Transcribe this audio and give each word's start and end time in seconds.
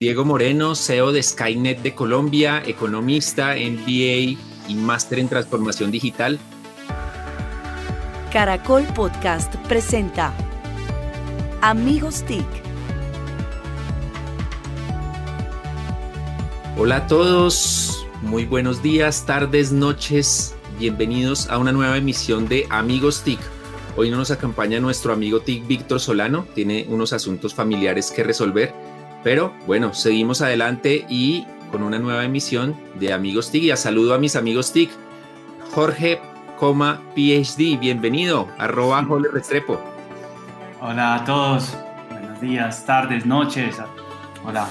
Diego 0.00 0.24
Moreno, 0.24 0.76
CEO 0.76 1.10
de 1.10 1.20
Skynet 1.20 1.82
de 1.82 1.92
Colombia, 1.92 2.62
economista, 2.64 3.56
MBA 3.56 4.38
y 4.68 4.74
máster 4.76 5.18
en 5.18 5.28
transformación 5.28 5.90
digital. 5.90 6.38
Caracol 8.32 8.84
Podcast 8.94 9.56
presenta 9.66 10.32
Amigos 11.62 12.22
TIC. 12.22 12.46
Hola 16.76 16.98
a 16.98 17.06
todos, 17.08 18.06
muy 18.22 18.44
buenos 18.44 18.80
días, 18.80 19.26
tardes, 19.26 19.72
noches. 19.72 20.54
Bienvenidos 20.78 21.50
a 21.50 21.58
una 21.58 21.72
nueva 21.72 21.96
emisión 21.96 22.46
de 22.46 22.68
Amigos 22.70 23.22
TIC. 23.24 23.40
Hoy 23.96 24.12
no 24.12 24.16
nos 24.16 24.30
acompaña 24.30 24.78
nuestro 24.78 25.12
amigo 25.12 25.40
TIC 25.40 25.66
Víctor 25.66 25.98
Solano, 25.98 26.46
tiene 26.54 26.86
unos 26.88 27.12
asuntos 27.12 27.52
familiares 27.52 28.12
que 28.12 28.22
resolver 28.22 28.72
pero 29.22 29.52
bueno, 29.66 29.94
seguimos 29.94 30.42
adelante 30.42 31.06
y 31.08 31.46
con 31.70 31.82
una 31.82 31.98
nueva 31.98 32.24
emisión 32.24 32.76
de 32.94 33.12
Amigos 33.12 33.50
TIC. 33.50 33.64
Y 33.64 33.70
a 33.70 33.76
saludo 33.76 34.14
a 34.14 34.18
mis 34.18 34.36
amigos 34.36 34.72
TIC. 34.72 34.90
Jorge, 35.74 36.20
PhD, 36.58 37.78
bienvenido, 37.78 38.48
arroba 38.58 39.04
Jole 39.04 39.28
Restrepo. 39.32 39.80
Hola 40.80 41.16
a 41.16 41.24
todos, 41.24 41.76
buenos 42.10 42.40
días, 42.40 42.84
tardes, 42.84 43.26
noches. 43.26 43.76
Hola. 44.44 44.68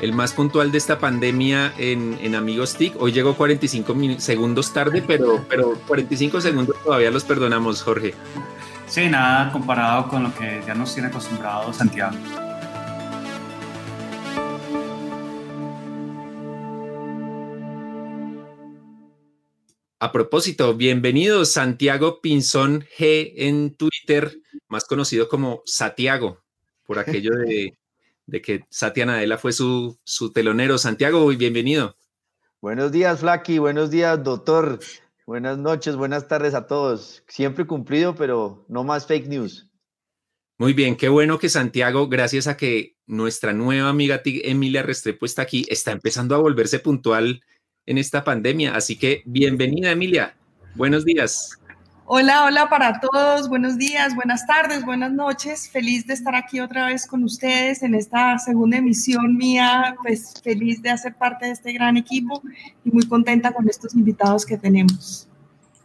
El 0.00 0.12
más 0.14 0.32
puntual 0.32 0.72
de 0.72 0.78
esta 0.78 0.98
pandemia 0.98 1.72
en, 1.78 2.18
en 2.20 2.34
Amigos 2.34 2.74
TIC. 2.74 3.00
Hoy 3.00 3.12
llegó 3.12 3.34
45 3.34 3.94
segundos 4.18 4.72
tarde, 4.72 5.04
pero, 5.06 5.44
pero 5.48 5.74
45 5.86 6.40
segundos 6.40 6.76
todavía 6.82 7.10
los 7.12 7.22
perdonamos, 7.22 7.82
Jorge. 7.82 8.14
Sí, 8.86 9.08
nada 9.08 9.52
comparado 9.52 10.08
con 10.08 10.24
lo 10.24 10.34
que 10.34 10.60
ya 10.66 10.74
nos 10.74 10.92
tiene 10.92 11.08
acostumbrado 11.08 11.72
Santiago. 11.72 12.16
A 20.02 20.10
propósito, 20.10 20.74
bienvenido 20.74 21.44
Santiago 21.44 22.20
Pinzón 22.20 22.84
G 22.98 23.34
en 23.36 23.76
Twitter, 23.76 24.36
más 24.66 24.84
conocido 24.84 25.28
como 25.28 25.62
Satiago, 25.64 26.42
por 26.82 26.98
aquello 26.98 27.30
de, 27.36 28.42
que 28.42 28.64
Satia 28.68 29.06
Nadella 29.06 29.38
fue 29.38 29.52
su, 29.52 29.96
su 30.02 30.32
telonero. 30.32 30.76
Santiago, 30.76 31.24
bienvenido. 31.28 31.94
Buenos 32.60 32.90
días, 32.90 33.20
Flaky. 33.20 33.58
Buenos 33.58 33.92
días, 33.92 34.20
doctor. 34.24 34.80
Buenas 35.24 35.56
noches, 35.58 35.94
buenas 35.94 36.26
tardes 36.26 36.54
a 36.54 36.66
todos. 36.66 37.22
Siempre 37.28 37.64
cumplido, 37.64 38.16
pero 38.16 38.66
no 38.68 38.82
más 38.82 39.06
fake 39.06 39.28
news. 39.28 39.68
Muy 40.58 40.72
bien, 40.72 40.96
qué 40.96 41.10
bueno 41.10 41.38
que 41.38 41.48
Santiago, 41.48 42.08
gracias 42.08 42.48
a 42.48 42.56
que 42.56 42.96
nuestra 43.06 43.52
nueva 43.52 43.90
amiga 43.90 44.20
Emilia 44.24 44.82
Restrepo 44.82 45.26
está 45.26 45.42
aquí, 45.42 45.64
está 45.68 45.92
empezando 45.92 46.34
a 46.34 46.38
volverse 46.38 46.80
puntual 46.80 47.40
en 47.86 47.98
esta 47.98 48.24
pandemia. 48.24 48.74
Así 48.74 48.96
que 48.96 49.22
bienvenida, 49.24 49.90
Emilia. 49.90 50.36
Buenos 50.74 51.04
días. 51.04 51.58
Hola, 52.04 52.44
hola 52.44 52.68
para 52.68 53.00
todos. 53.00 53.48
Buenos 53.48 53.78
días, 53.78 54.14
buenas 54.14 54.46
tardes, 54.46 54.84
buenas 54.84 55.12
noches. 55.12 55.70
Feliz 55.70 56.06
de 56.06 56.14
estar 56.14 56.34
aquí 56.34 56.60
otra 56.60 56.86
vez 56.86 57.06
con 57.06 57.24
ustedes 57.24 57.82
en 57.82 57.94
esta 57.94 58.38
segunda 58.38 58.76
emisión 58.76 59.36
mía. 59.36 59.94
Pues 60.02 60.34
feliz 60.42 60.82
de 60.82 60.90
hacer 60.90 61.14
parte 61.14 61.46
de 61.46 61.52
este 61.52 61.72
gran 61.72 61.96
equipo 61.96 62.42
y 62.84 62.90
muy 62.90 63.06
contenta 63.06 63.52
con 63.52 63.68
estos 63.68 63.94
invitados 63.94 64.44
que 64.44 64.58
tenemos. 64.58 65.28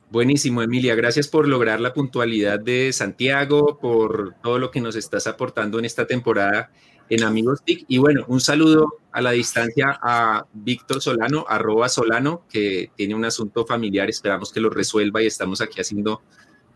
Buenísimo, 0.10 0.62
Emilia. 0.62 0.96
Gracias 0.96 1.28
por 1.28 1.48
lograr 1.48 1.80
la 1.80 1.94
puntualidad 1.94 2.60
de 2.60 2.92
Santiago, 2.94 3.78
por 3.78 4.36
todo 4.42 4.58
lo 4.58 4.72
que 4.72 4.82
nos 4.82 4.96
estás 4.96 5.28
aportando 5.28 5.80
en 5.80 5.86
esta 5.86 6.08
temporada 6.08 6.72
en 7.10 7.24
Amigos 7.24 7.64
TIC. 7.64 7.86
Y 7.88 7.98
bueno, 7.98 8.26
un 8.28 8.42
saludo 8.42 9.00
a 9.12 9.22
la 9.22 9.32
distancia 9.32 10.00
a 10.02 10.46
Víctor 10.54 11.02
Solano, 11.02 11.46
arroba 11.48 11.90
Solano, 11.90 12.46
que 12.50 12.92
tiene 12.96 13.16
un 13.16 13.26
asunto 13.26 13.66
familiar, 13.66 14.10
esperamos 14.10 14.52
que 14.52 14.60
lo 14.60 14.70
resuelva 14.70 15.22
y 15.22 15.28
estamos 15.28 15.62
aquí 15.62 15.82
haciendo 15.82 16.22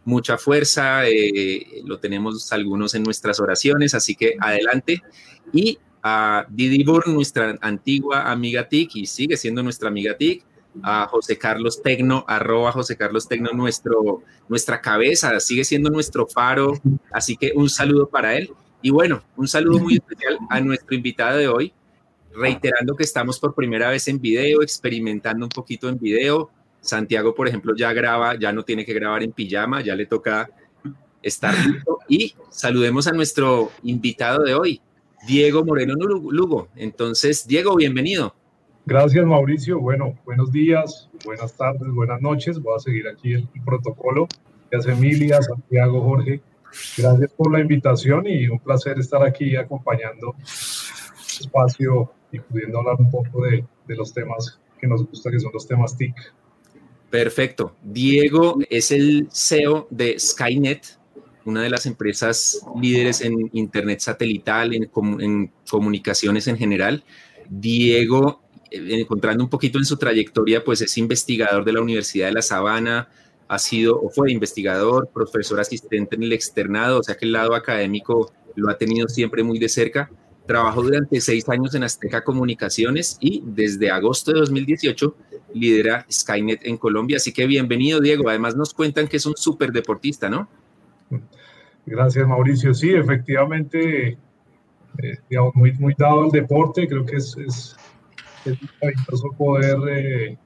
mucha 0.06 0.38
fuerza, 0.38 1.08
eh, 1.08 1.82
lo 1.86 2.00
tenemos 2.00 2.52
algunos 2.52 2.96
en 2.96 3.04
nuestras 3.04 3.40
oraciones, 3.40 3.94
así 3.94 4.16
que 4.16 4.36
adelante. 4.40 5.02
Y 5.54 5.78
a 6.04 6.46
Didi 6.50 6.84
Burn, 6.84 7.14
nuestra 7.14 7.58
antigua 7.62 8.32
amiga 8.32 8.68
TIC, 8.68 8.96
y 8.96 9.06
sigue 9.06 9.38
siendo 9.38 9.62
nuestra 9.62 9.90
amiga 9.90 10.18
TIC, 10.18 10.44
a 10.84 11.06
José 11.08 11.38
Carlos 11.38 11.82
Tecno, 11.82 12.24
arroba 12.28 12.72
José 12.72 12.96
Carlos 12.96 13.28
Tecno, 13.28 13.52
nuestro, 13.52 14.24
nuestra 14.48 14.82
cabeza, 14.82 15.40
sigue 15.40 15.64
siendo 15.64 15.90
nuestro 15.90 16.28
faro, 16.28 16.74
así 17.12 17.36
que 17.36 17.52
un 17.56 17.70
saludo 17.70 18.08
para 18.08 18.38
él. 18.38 18.52
Y 18.82 18.90
bueno, 18.90 19.22
un 19.36 19.48
saludo 19.48 19.80
muy 19.80 19.94
especial 19.98 20.38
a 20.50 20.60
nuestro 20.60 20.96
invitado 20.96 21.38
de 21.38 21.48
hoy, 21.48 21.74
reiterando 22.34 22.96
que 22.96 23.04
estamos 23.04 23.40
por 23.40 23.54
primera 23.54 23.90
vez 23.90 24.08
en 24.08 24.20
video, 24.20 24.62
experimentando 24.62 25.46
un 25.46 25.50
poquito 25.50 25.90
en 25.90 26.00
video. 26.00 26.50
Santiago, 26.80 27.36
por 27.36 27.48
ejemplo, 27.48 27.76
ya 27.76 27.94
graba, 27.94 28.36
ya 28.40 28.52
no 28.52 28.64
tiene 28.64 28.86
que 28.86 28.94
grabar 28.94 29.22
en 29.24 29.32
pijama, 29.32 29.82
ya 29.82 29.96
le 29.96 30.08
toca 30.08 30.50
estar 31.22 31.54
listo. 31.68 32.00
Y 32.08 32.34
saludemos 32.50 33.08
a 33.08 33.12
nuestro 33.12 33.72
invitado 33.84 34.44
de 34.44 34.56
hoy, 34.56 34.82
Diego 35.28 35.64
Moreno 35.64 35.94
Lugo. 35.96 36.70
Entonces, 36.76 37.48
Diego, 37.48 37.76
bienvenido. 37.76 38.34
Gracias, 38.86 39.24
Mauricio. 39.26 39.80
Bueno, 39.80 40.18
buenos 40.26 40.52
días, 40.52 41.08
buenas 41.24 41.56
tardes, 41.56 41.88
buenas 41.94 42.20
noches. 42.20 42.60
Voy 42.60 42.76
a 42.76 42.80
seguir 42.80 43.08
aquí 43.08 43.34
el, 43.34 43.48
protocolo. 43.64 44.28
Gracias, 44.72 44.98
Emilia, 44.98 45.42
Santiago, 45.42 46.02
Jorge. 46.02 46.42
Gracias 46.98 47.32
por 47.34 47.52
la 47.52 47.60
invitación 47.60 48.28
y 48.28 48.48
un 48.48 48.60
placer 48.60 49.00
estar 49.00 49.24
aquí 49.24 49.56
acompañando 49.56 50.36
este 50.44 51.44
espacio 51.44 52.12
y 52.32 52.40
pudiendo 52.40 52.80
hablar 52.80 52.96
un 53.00 53.12
poco 53.12 53.44
de, 53.44 53.66
de 53.88 53.96
los 53.96 54.14
temas 54.14 54.60
que 54.80 54.88
nos 54.88 55.06
gusta, 55.06 55.30
que 55.30 55.40
son 55.40 55.52
los 55.54 55.68
temas 55.68 55.98
TIC. 55.98 56.16
Perfecto. 57.10 57.76
Diego 57.84 58.58
es 58.70 58.92
el 58.92 59.28
CEO 59.32 59.88
de 59.90 60.18
Skynet, 60.18 60.98
una 61.44 61.62
de 61.62 61.70
las 61.70 61.86
empresas 61.86 62.66
líderes 62.80 63.22
en 63.22 63.50
Internet 63.54 64.00
satelital, 64.00 64.74
en, 64.74 64.90
en 65.20 65.52
comunicaciones 65.70 66.48
en 66.48 66.58
general. 66.58 67.04
Diego, 67.50 68.42
eh, 68.72 69.02
encontrando 69.02 69.44
un 69.44 69.50
poquito 69.50 69.78
en 69.78 69.86
su 69.86 69.98
trayectoria, 69.98 70.64
pues 70.64 70.82
es 70.82 70.98
investigador 70.98 71.66
de 71.66 71.74
la 71.74 71.82
Universidad 71.82 72.28
de 72.28 72.34
La 72.34 72.42
Sabana, 72.42 73.10
ha 73.52 73.60
sido 73.60 74.00
o 74.02 74.10
fue 74.10 74.32
investigador, 74.32 75.10
profesor 75.14 75.60
asistente 75.60 76.16
en 76.16 76.24
el 76.24 76.32
externado, 76.32 77.00
o 77.00 77.04
sea 77.04 77.16
que 77.16 77.26
el 77.26 77.34
lado 77.34 77.54
académico 77.54 78.32
lo 78.56 78.70
ha 78.70 78.78
tenido 78.78 79.10
siempre 79.10 79.44
muy 79.44 79.60
de 79.60 79.68
cerca. 79.68 80.10
Trabajó 80.46 80.82
durante 80.82 81.20
seis 81.20 81.50
años 81.50 81.76
en 81.76 81.84
Azteca 81.84 82.24
Comunicaciones 82.24 83.18
y 83.20 83.44
desde 83.46 83.92
agosto 83.92 84.32
de 84.32 84.40
2018 84.40 85.16
lidera 85.54 86.06
Skynet 86.10 86.66
en 86.66 86.78
Colombia. 86.78 87.18
Así 87.18 87.34
que 87.34 87.46
bienvenido, 87.46 88.00
Diego. 88.00 88.30
Además 88.30 88.56
nos 88.56 88.74
cuentan 88.74 89.10
que 89.10 89.18
es 89.18 89.26
un 89.26 89.36
súper 89.36 89.74
deportista, 89.74 90.30
¿no? 90.30 90.48
Gracias, 91.86 92.26
Mauricio. 92.26 92.74
Sí, 92.74 92.92
efectivamente, 92.94 94.18
eh, 94.98 95.18
digamos, 95.30 95.54
muy, 95.56 95.94
dado 95.98 96.24
al 96.24 96.32
deporte. 96.32 96.88
Creo 96.88 97.06
que 97.06 97.18
es, 97.18 97.36
es, 97.36 97.76
es 98.46 98.58
poder 99.38 99.78
eh, 99.90 100.38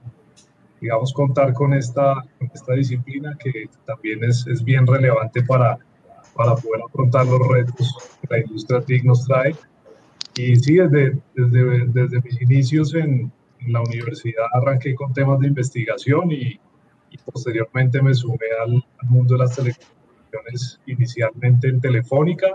digamos, 0.81 1.13
contar 1.13 1.53
con 1.53 1.73
esta, 1.73 2.23
esta 2.53 2.73
disciplina 2.73 3.35
que 3.41 3.69
también 3.85 4.23
es, 4.23 4.45
es, 4.47 4.63
bien 4.63 4.85
relevante 4.85 5.43
para, 5.43 5.77
para 6.35 6.55
poder 6.55 6.81
afrontar 6.85 7.25
los 7.25 7.47
retos 7.47 7.95
que 8.21 8.27
la 8.29 8.39
industria 8.39 8.81
TIC 8.81 9.03
nos 9.03 9.25
trae. 9.25 9.55
Y 10.35 10.55
sí, 10.57 10.75
desde, 10.75 11.17
desde, 11.33 11.87
desde 11.87 12.21
mis 12.21 12.41
inicios 12.41 12.93
en, 12.93 13.31
la 13.67 13.81
universidad 13.81 14.45
arranqué 14.53 14.93
con 14.93 15.11
temas 15.11 15.39
de 15.39 15.47
investigación 15.47 16.31
y, 16.31 16.59
posteriormente 17.33 18.01
me 18.01 18.13
sumé 18.13 18.45
al, 18.61 18.83
mundo 19.09 19.33
de 19.33 19.39
las 19.39 19.55
telecomunicaciones, 19.55 20.79
inicialmente 20.85 21.69
en 21.69 21.79
Telefónica. 21.79 22.47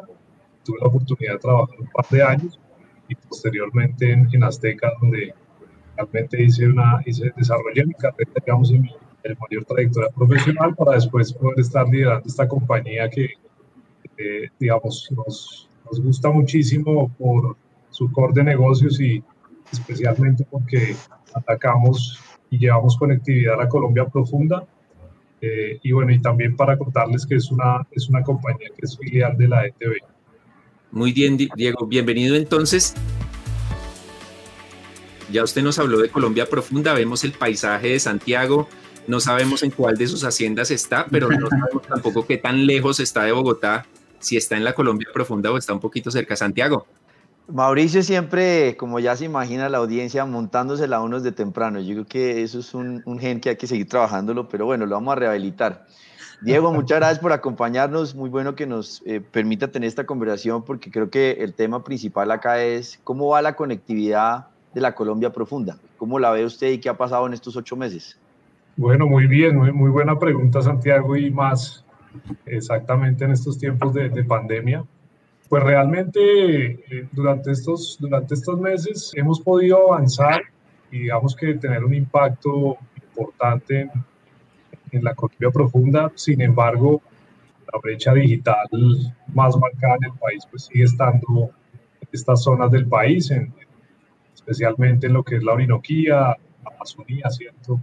Tuve 0.62 0.78
la 0.80 0.86
oportunidad 0.86 1.32
de 1.32 1.38
trabajar 1.38 1.80
un 1.80 1.88
par 1.88 2.06
de 2.10 2.22
años 2.22 2.60
y 3.08 3.14
posteriormente 3.14 4.12
en, 4.12 4.28
en 4.32 4.44
Azteca, 4.44 4.92
donde 5.00 5.34
realmente 6.00 6.42
hice 6.42 6.66
una, 6.66 7.02
hice, 7.06 7.32
desarrollé 7.36 7.86
mi 7.86 7.94
carrera, 7.94 8.30
digamos, 8.44 8.70
en 8.70 8.82
mi 8.82 8.90
mayor 9.22 9.64
trayectoria 9.66 10.10
profesional 10.10 10.74
para 10.74 10.92
después 10.92 11.32
poder 11.32 11.60
estar 11.60 11.86
liderando 11.88 12.26
esta 12.26 12.48
compañía 12.48 13.08
que, 13.08 13.34
eh, 14.16 14.48
digamos, 14.58 15.08
nos, 15.10 15.68
nos 15.84 16.00
gusta 16.00 16.30
muchísimo 16.30 17.10
por 17.18 17.56
su 17.90 18.10
core 18.12 18.32
de 18.34 18.44
negocios 18.44 19.00
y 19.00 19.22
especialmente 19.72 20.44
porque 20.50 20.96
atacamos 21.34 22.18
y 22.50 22.58
llevamos 22.58 22.96
conectividad 22.96 23.54
a 23.54 23.64
la 23.64 23.68
Colombia 23.68 24.06
profunda. 24.06 24.66
Eh, 25.40 25.78
y 25.82 25.92
bueno, 25.92 26.12
y 26.12 26.20
también 26.20 26.54
para 26.54 26.76
contarles 26.76 27.24
que 27.24 27.36
es 27.36 27.50
una, 27.50 27.86
es 27.92 28.08
una 28.08 28.22
compañía 28.22 28.68
que 28.76 28.84
es 28.84 28.98
filial 28.98 29.36
de 29.36 29.48
la 29.48 29.66
ETV. 29.66 29.94
Muy 30.90 31.12
bien, 31.12 31.36
Diego. 31.36 31.86
Bienvenido 31.86 32.36
entonces. 32.36 32.94
Ya 35.30 35.44
usted 35.44 35.62
nos 35.62 35.78
habló 35.78 35.98
de 35.98 36.08
Colombia 36.08 36.48
profunda, 36.48 36.92
vemos 36.92 37.22
el 37.24 37.32
paisaje 37.32 37.88
de 37.88 38.00
Santiago, 38.00 38.68
no 39.06 39.20
sabemos 39.20 39.62
en 39.62 39.70
cuál 39.70 39.96
de 39.96 40.06
sus 40.06 40.24
haciendas 40.24 40.70
está, 40.70 41.06
pero 41.10 41.28
no 41.28 41.48
sabemos 41.50 41.82
tampoco 41.82 42.26
qué 42.26 42.36
tan 42.36 42.66
lejos 42.66 43.00
está 43.00 43.24
de 43.24 43.32
Bogotá, 43.32 43.86
si 44.18 44.36
está 44.36 44.56
en 44.56 44.64
la 44.64 44.72
Colombia 44.72 45.08
profunda 45.12 45.50
o 45.50 45.56
está 45.56 45.72
un 45.72 45.80
poquito 45.80 46.10
cerca. 46.10 46.36
Santiago. 46.36 46.86
Mauricio 47.48 48.02
siempre, 48.02 48.76
como 48.76 49.00
ya 49.00 49.16
se 49.16 49.24
imagina 49.24 49.68
la 49.68 49.78
audiencia, 49.78 50.24
montándosela 50.24 50.98
a 50.98 51.02
unos 51.02 51.22
de 51.22 51.32
temprano. 51.32 51.80
Yo 51.80 51.94
creo 51.94 52.06
que 52.06 52.42
eso 52.42 52.60
es 52.60 52.74
un, 52.74 53.02
un, 53.04 53.18
gen 53.18 53.40
que 53.40 53.50
hay 53.50 53.56
que 53.56 53.66
seguir 53.66 53.88
trabajándolo, 53.88 54.48
pero 54.48 54.66
bueno, 54.66 54.86
lo 54.86 54.94
vamos 54.94 55.12
a 55.12 55.16
rehabilitar. 55.16 55.86
Diego, 56.42 56.72
muchas 56.72 56.98
gracias 56.98 57.18
por 57.18 57.32
acompañarnos. 57.32 58.14
Muy 58.14 58.30
bueno 58.30 58.54
que 58.54 58.66
nos 58.66 59.02
eh, 59.04 59.20
permita 59.20 59.68
tener 59.68 59.88
esta 59.88 60.06
conversación 60.06 60.64
porque 60.64 60.90
creo 60.90 61.10
que 61.10 61.32
el 61.40 61.54
tema 61.54 61.82
principal 61.82 62.30
acá 62.30 62.62
es 62.62 63.00
cómo 63.02 63.28
va 63.28 63.42
la 63.42 63.56
conectividad 63.56 64.46
de 64.74 64.80
la 64.80 64.94
Colombia 64.94 65.30
profunda. 65.30 65.78
¿Cómo 65.96 66.18
la 66.18 66.30
ve 66.30 66.44
usted 66.44 66.72
y 66.72 66.78
qué 66.78 66.88
ha 66.88 66.96
pasado 66.96 67.26
en 67.26 67.34
estos 67.34 67.56
ocho 67.56 67.76
meses? 67.76 68.18
Bueno, 68.76 69.06
muy 69.06 69.26
bien, 69.26 69.56
muy, 69.56 69.90
buena 69.90 70.18
pregunta, 70.18 70.62
Santiago, 70.62 71.16
y 71.16 71.30
más 71.30 71.84
exactamente 72.46 73.24
en 73.24 73.32
estos 73.32 73.58
tiempos 73.58 73.92
de, 73.92 74.08
de 74.08 74.24
pandemia. 74.24 74.84
Pues 75.50 75.64
realmente 75.64 76.20
eh, 76.20 77.08
durante, 77.10 77.50
estos, 77.50 77.98
durante 78.00 78.34
estos 78.34 78.60
meses 78.60 79.10
hemos 79.16 79.40
podido 79.40 79.92
avanzar 79.92 80.42
y 80.92 81.00
digamos 81.00 81.34
que 81.34 81.54
tener 81.54 81.84
un 81.84 81.92
impacto 81.92 82.78
importante 83.02 83.90
en, 84.92 85.04
la 85.04 85.10
economía 85.10 85.50
profunda. 85.52 86.12
Sin 86.14 86.40
embargo, 86.40 87.02
la 87.72 87.80
brecha 87.80 88.14
digital 88.14 88.68
más 89.34 89.56
marcada 89.56 89.96
en 89.96 90.12
el 90.12 90.18
país 90.18 90.44
pues 90.48 90.66
sigue 90.66 90.84
estando 90.84 91.50
en 92.00 92.08
estas 92.12 92.44
zonas 92.44 92.70
del 92.70 92.86
país, 92.86 93.30
en, 93.32 93.52
especialmente 94.34 95.06
en 95.06 95.14
lo 95.14 95.22
que 95.22 95.36
es 95.36 95.42
la 95.42 95.52
Orinoquía, 95.52 96.36
Amazonía, 96.64 97.30
¿cierto? 97.30 97.80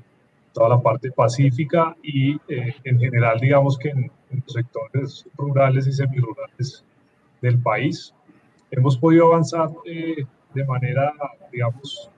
toda 0.54 0.70
la 0.70 0.82
parte 0.82 1.12
pacífica 1.12 1.96
y 2.02 2.34
eh, 2.48 2.74
en 2.84 3.00
general 3.00 3.40
digamos 3.40 3.78
que 3.78 3.90
en, 3.90 4.12
en 4.32 4.44
los 4.44 4.54
sectores 4.54 5.26
rurales 5.38 5.86
y 5.86 5.94
semirurales 5.94 6.84
del 7.42 7.60
país. 7.60 8.14
Hemos 8.72 8.98
podido 8.98 9.28
avanzar 9.28 9.70
eh, 9.86 10.26
de 10.54 10.66
manera, 10.66 11.14
digamos, 11.52 12.10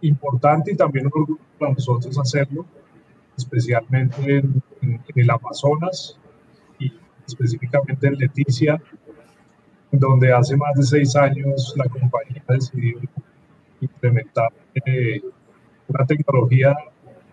importante 0.00 0.72
y 0.72 0.76
también 0.76 1.06
un 1.06 1.12
orgullo 1.14 1.40
para 1.58 1.72
nosotros 1.72 2.18
hacerlo, 2.18 2.66
especialmente 3.36 4.38
en, 4.38 4.62
en, 4.82 5.00
el 5.14 5.30
Amazonas 5.30 6.18
y 6.78 6.92
específicamente 7.26 8.06
en 8.06 8.14
Leticia, 8.14 8.82
donde 9.90 10.32
hace 10.32 10.56
más 10.56 10.74
de 10.74 10.82
seis 10.82 11.16
años 11.16 11.74
la 11.76 11.84
compañía 11.84 12.42
decidió 12.48 12.98
implementar 13.80 14.52
eh, 14.86 15.20
una 15.88 16.06
tecnología 16.06 16.74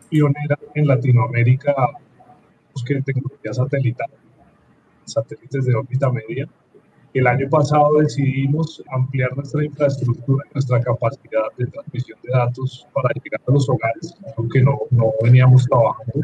pionera 0.10 0.58
en 0.74 0.88
Latinoamérica, 0.88 1.74
que 2.86 3.02
tecnología 3.02 3.54
satelital, 3.54 4.10
satélites 5.06 5.66
de 5.66 5.76
órbita 5.76 6.12
media, 6.12 6.48
el 7.14 7.28
año 7.28 7.50
pasado 7.50 8.00
decidimos 8.00 8.84
ampliar 8.92 9.34
nuestra 9.38 9.64
infraestructura, 9.64 10.44
nuestra 10.54 10.82
capacidad 10.82 11.44
de 11.58 11.68
transmisión 11.68 12.20
de 12.22 12.30
datos 12.32 12.86
para 12.94 13.10
llegar 13.24 13.40
a 13.48 13.52
los 13.52 13.70
hogares, 13.70 14.18
aunque 14.38 14.62
no, 14.62 14.80
no 14.92 15.14
veníamos 15.24 15.66
trabajando. 15.66 16.20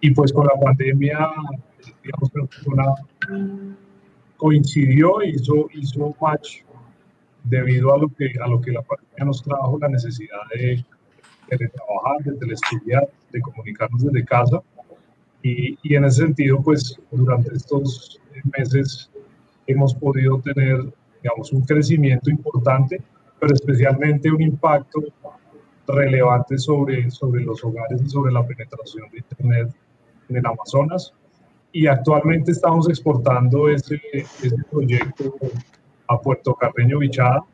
Y 0.00 0.10
pues 0.12 0.32
con 0.32 0.46
la 0.46 0.58
pandemia, 0.58 1.18
digamos 2.02 2.30
una, 2.66 2.84
coincidió 4.38 5.22
hizo, 5.22 5.68
hizo 5.74 6.14
match 6.20 6.62
debido 7.44 7.94
a 7.94 7.98
lo, 7.98 8.08
que, 8.08 8.32
a 8.42 8.48
lo 8.48 8.60
que 8.60 8.72
la 8.72 8.82
pandemia 8.82 9.24
nos 9.24 9.42
trajo, 9.42 9.78
la 9.78 9.88
necesidad 9.88 10.38
de 10.54 10.84
teletrabajar, 11.48 12.24
de 12.24 12.32
telestudiar, 12.36 13.08
de 13.30 13.40
comunicarnos 13.40 14.02
desde 14.02 14.24
casa. 14.24 14.60
Y, 15.42 15.78
y 15.82 15.94
en 15.94 16.04
ese 16.04 16.22
sentido, 16.22 16.60
pues 16.62 16.98
durante 17.10 17.54
estos 17.54 18.18
meses 18.56 19.10
hemos 19.66 19.94
podido 19.94 20.40
tener, 20.40 20.78
digamos, 21.22 21.52
un 21.52 21.62
crecimiento 21.62 22.30
importante, 22.30 23.00
pero 23.38 23.54
especialmente 23.54 24.30
un 24.30 24.40
impacto 24.40 25.02
relevante 25.86 26.56
sobre, 26.58 27.10
sobre 27.10 27.42
los 27.44 27.62
hogares 27.62 28.00
y 28.02 28.08
sobre 28.08 28.32
la 28.32 28.44
penetración 28.46 29.08
de 29.10 29.18
Internet 29.18 29.74
en 30.30 30.36
el 30.36 30.46
Amazonas. 30.46 31.12
Y 31.72 31.86
actualmente 31.88 32.52
estamos 32.52 32.88
exportando 32.88 33.68
ese, 33.68 34.00
ese 34.12 34.56
proyecto 34.70 35.34
a 36.08 36.18
Puerto 36.18 36.54
Carreño 36.54 36.98
Bichada, 36.98 37.44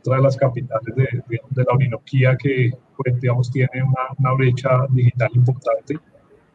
otra 0.00 0.16
de 0.16 0.22
las 0.22 0.36
capitales 0.36 0.94
de, 0.94 1.22
de, 1.28 1.40
de 1.50 1.64
la 1.64 1.74
Orinoquía 1.74 2.36
que, 2.36 2.72
pues, 2.96 3.20
digamos, 3.20 3.50
tiene 3.50 3.82
una, 3.82 4.14
una, 4.18 4.32
brecha 4.34 4.86
digital 4.90 5.30
importante. 5.34 5.98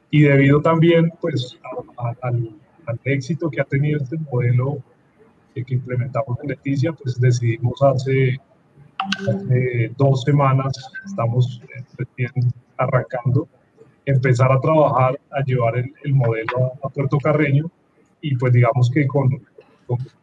Y 0.09 0.21
debido 0.23 0.61
también, 0.61 1.11
pues, 1.19 1.57
a, 1.63 2.07
a, 2.09 2.15
al, 2.21 2.55
al 2.85 2.99
éxito 3.03 3.49
que 3.49 3.61
ha 3.61 3.65
tenido 3.65 4.01
este 4.01 4.17
modelo 4.17 4.81
que 5.61 5.73
implementamos 5.73 6.37
en 6.41 6.49
Leticia, 6.49 6.93
pues 6.93 7.19
decidimos 7.19 7.81
hace, 7.81 8.39
hace 8.97 9.91
dos 9.97 10.23
semanas, 10.23 10.91
estamos 11.05 11.61
recién 11.97 12.31
arrancando, 12.77 13.47
empezar 14.05 14.51
a 14.51 14.59
trabajar, 14.59 15.19
a 15.31 15.43
llevar 15.43 15.77
el, 15.77 15.93
el 16.03 16.13
modelo 16.13 16.73
a, 16.83 16.87
a, 16.87 16.89
Puerto 16.89 17.17
Carreño 17.19 17.69
y 18.21 18.35
pues 18.35 18.53
digamos 18.53 18.89
que 18.89 19.05
con, 19.05 19.29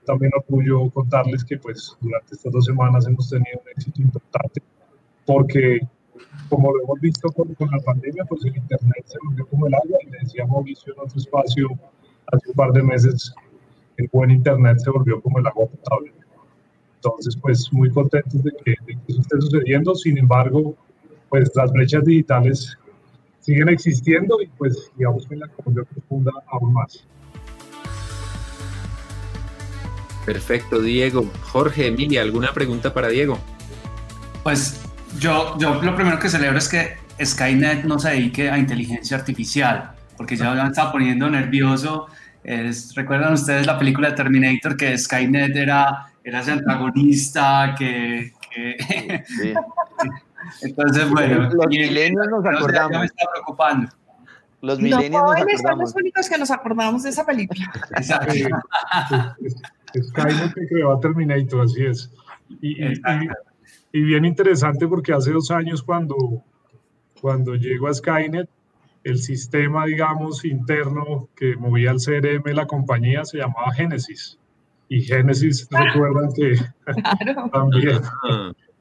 también 0.04 0.32
orgullo 0.36 0.90
contarles 0.90 1.44
que 1.44 1.58
pues 1.58 1.96
durante 2.00 2.34
estas 2.34 2.52
dos 2.52 2.64
semanas 2.64 3.06
hemos 3.06 3.28
tenido 3.28 3.60
un 3.60 3.70
éxito 3.76 4.02
importante 4.02 4.62
porque 5.26 5.80
como 6.48 6.72
lo 6.72 6.82
hemos 6.82 7.00
visto 7.00 7.28
con, 7.32 7.54
con 7.54 7.68
la 7.70 7.78
pandemia, 7.78 8.24
pues 8.24 8.44
el 8.44 8.56
Internet 8.56 9.04
se 9.06 9.18
volvió 9.24 9.46
como 9.46 9.66
el 9.66 9.74
agua 9.74 9.98
y 10.02 10.10
le 10.10 10.18
decía 10.20 10.46
Mauricio 10.46 10.92
en 10.94 11.00
otro 11.00 11.18
espacio 11.18 11.68
hace 12.32 12.48
un 12.48 12.54
par 12.54 12.72
de 12.72 12.82
meses, 12.82 13.34
el 13.96 14.08
buen 14.12 14.30
Internet 14.30 14.78
se 14.78 14.90
volvió 14.90 15.20
como 15.20 15.38
el 15.38 15.46
agua 15.46 15.66
potable. 15.66 16.12
Entonces, 16.96 17.36
pues 17.36 17.72
muy 17.72 17.90
contentos 17.90 18.42
de 18.42 18.50
que, 18.64 18.74
de 18.86 18.94
que 18.94 19.00
eso 19.08 19.20
esté 19.20 19.40
sucediendo. 19.40 19.94
Sin 19.94 20.18
embargo, 20.18 20.74
pues 21.28 21.50
las 21.54 21.72
brechas 21.72 22.04
digitales 22.04 22.76
siguen 23.40 23.68
existiendo 23.70 24.40
y 24.42 24.46
pues 24.58 24.90
digamos 24.96 25.26
que 25.26 25.36
la 25.36 25.48
Colombia 25.48 25.84
profunda 25.84 26.32
aún 26.48 26.74
más. 26.74 27.06
Perfecto, 30.24 30.80
Diego. 30.80 31.30
Jorge, 31.42 31.88
Emilia, 31.88 32.22
¿alguna 32.22 32.52
pregunta 32.52 32.92
para 32.92 33.08
Diego? 33.08 33.38
Pues 34.42 34.80
yo, 35.18 35.56
yo 35.58 35.82
lo 35.82 35.94
primero 35.94 36.18
que 36.18 36.28
celebro 36.28 36.58
es 36.58 36.68
que 36.68 36.96
Skynet 37.22 37.84
no 37.84 37.98
se 37.98 38.10
dedique 38.10 38.50
a 38.50 38.58
inteligencia 38.58 39.16
artificial, 39.16 39.92
porque 40.16 40.36
ya 40.36 40.52
me 40.52 40.68
está 40.68 40.92
poniendo 40.92 41.28
nervioso 41.28 42.08
es, 42.42 42.94
¿Recuerdan 42.94 43.34
ustedes 43.34 43.66
la 43.66 43.78
película 43.78 44.10
de 44.10 44.16
Terminator 44.16 44.76
que 44.76 44.96
Skynet 44.96 45.54
era, 45.56 46.06
era 46.24 46.40
ese 46.40 46.52
antagonista 46.52 47.74
que... 47.78 48.32
que... 48.50 49.24
Sí. 49.26 49.52
Entonces, 50.62 51.08
bueno... 51.10 51.50
Los 51.50 51.66
milenios 51.66 52.26
nos 52.28 52.44
acordamos. 52.44 52.92
Ya 52.92 52.98
me 52.98 53.06
está 53.06 53.24
preocupando. 53.30 53.92
Los 54.62 54.80
milenios 54.80 55.22
nos 55.22 55.32
acordamos. 55.32 55.60
son 55.60 55.78
los 55.78 55.94
únicos 55.96 56.28
que 56.28 56.38
nos 56.38 56.50
acordamos 56.50 57.02
de 57.02 57.10
esa 57.10 57.26
película. 57.26 57.70
Exacto. 57.96 58.32
Skynet 59.94 60.54
que 60.54 60.66
creó 60.66 60.92
a 60.92 61.00
Terminator, 61.00 61.62
así 61.62 61.84
es. 61.84 62.12
Y, 62.60 62.84
y, 62.84 62.92
y, 63.92 64.02
bien 64.02 64.24
interesante 64.24 64.86
porque 64.88 65.12
hace 65.12 65.32
dos 65.32 65.50
años 65.50 65.82
cuando, 65.82 66.16
cuando 67.20 67.54
llegó 67.54 67.88
a 67.88 67.94
Skynet, 67.94 68.48
el 69.04 69.18
sistema, 69.18 69.86
digamos, 69.86 70.44
interno 70.44 71.28
que 71.34 71.56
movía 71.56 71.90
el 71.90 71.98
CRM 71.98 72.42
de 72.42 72.54
la 72.54 72.66
compañía 72.66 73.24
se 73.24 73.38
llamaba 73.38 73.72
Genesis. 73.74 74.38
Y 74.88 75.02
Genesis, 75.02 75.68
recuerdan 75.70 76.32
que 76.34 76.56
claro. 76.84 77.50
también 77.52 78.00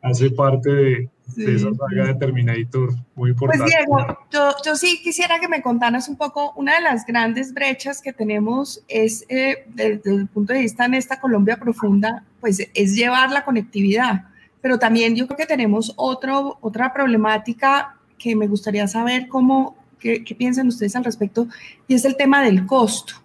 hace 0.01 0.29
parte 0.31 0.69
de, 0.69 1.09
sí. 1.35 1.45
de, 1.45 1.55
esa 1.55 1.69
saga 1.73 2.07
de 2.07 2.15
Terminator 2.15 2.93
muy 3.15 3.33
pues, 3.33 3.57
importante. 3.57 3.63
Pues 3.87 4.05
Diego, 4.05 4.19
yo, 4.31 4.51
yo, 4.65 4.75
sí 4.75 5.01
quisiera 5.03 5.39
que 5.39 5.47
me 5.47 5.61
contaras 5.61 6.07
un 6.09 6.15
poco, 6.15 6.53
una 6.55 6.75
de 6.75 6.81
las 6.81 7.05
grandes 7.05 7.53
brechas 7.53 8.01
que 8.01 8.13
tenemos 8.13 8.83
es, 8.87 9.25
eh, 9.29 9.65
desde 9.67 10.15
el 10.15 10.27
punto 10.27 10.53
de 10.53 10.59
vista 10.59 10.85
en 10.85 10.93
esta 10.93 11.19
Colombia 11.19 11.57
profunda, 11.57 12.23
pues 12.39 12.59
es 12.73 12.95
llevar 12.95 13.31
la 13.31 13.43
conectividad. 13.43 14.25
Pero 14.61 14.77
también 14.77 15.15
yo 15.15 15.25
creo 15.27 15.37
que 15.37 15.45
tenemos 15.45 15.93
otro, 15.95 16.57
otra 16.61 16.93
problemática 16.93 17.95
que 18.17 18.35
me 18.35 18.47
gustaría 18.47 18.87
saber 18.87 19.27
cómo, 19.27 19.77
¿Qué, 19.99 20.23
¿Qué, 20.23 20.33
piensan 20.35 20.67
ustedes 20.67 20.95
al 20.95 21.03
respecto? 21.03 21.47
Y 21.87 21.95
es 21.95 22.05
el 22.05 22.15
tema 22.15 22.41
del 22.41 22.65
costo, 22.65 23.15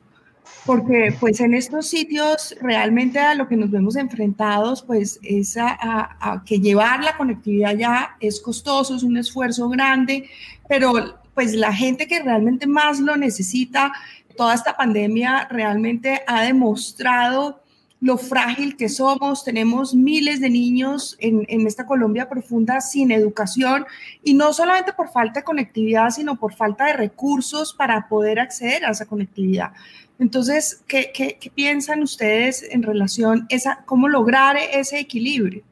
porque 0.67 1.15
pues 1.21 1.41
en 1.41 1.55
estos 1.55 1.89
sitios 1.89 2.55
realmente 2.61 3.19
a 3.19 3.35
lo 3.35 3.49
que 3.49 3.57
nos 3.57 3.71
vemos 3.71 3.97
enfrentados 3.97 4.83
pues 4.83 5.21
es 5.23 5.57
a, 5.57 5.77
a, 6.21 6.43
que 6.45 6.59
llevar 6.59 7.05
la 7.05 7.17
conectividad 7.17 7.77
ya 7.77 8.17
es 8.21 8.41
costoso, 8.41 8.97
es 8.97 9.03
un 9.03 9.17
esfuerzo 9.17 9.69
grande, 9.69 10.29
pero 10.69 10.93
pues 11.35 11.55
la 11.55 11.73
gente 11.73 12.07
que 12.07 12.23
realmente 12.23 12.67
más 12.67 13.01
lo 13.01 13.17
necesita, 13.17 13.93
toda 14.37 14.55
esta 14.55 14.77
pandemia 14.77 15.49
realmente 15.51 16.23
ha 16.27 16.43
demostrado 16.43 17.64
lo 18.05 18.19
frágil 18.19 18.77
que 18.77 18.91
somos. 18.91 19.45
Tenemos 19.45 19.95
miles 19.95 20.39
de 20.39 20.51
niños 20.51 21.17
en, 21.21 21.47
en, 21.49 21.67
esta 21.67 21.87
Colombia 21.87 22.29
profunda 22.29 22.83
sin 22.83 23.11
educación 23.11 23.87
y 24.23 24.35
no 24.35 24.53
solamente 24.53 24.93
por 24.93 25.09
falta 25.09 25.41
de 25.41 25.45
conectividad, 25.45 26.11
sino 26.11 26.37
por 26.37 26.53
falta 26.53 26.85
de 26.85 26.93
recursos 26.93 27.73
para 27.73 28.07
poder 28.07 28.41
acceder 28.41 28.85
a 28.85 28.91
esa 28.91 29.07
conectividad. 29.07 29.73
Entonces, 30.19 30.85
¿qué, 30.87 31.13
qué, 31.15 31.51
piensan 31.55 32.03
ustedes 32.03 32.63
en 32.71 32.83
relación 32.83 33.49
a 33.67 33.85
cómo 33.87 34.07
lograr 34.07 34.59
ese 34.59 34.99
equilibrio? 34.99 35.63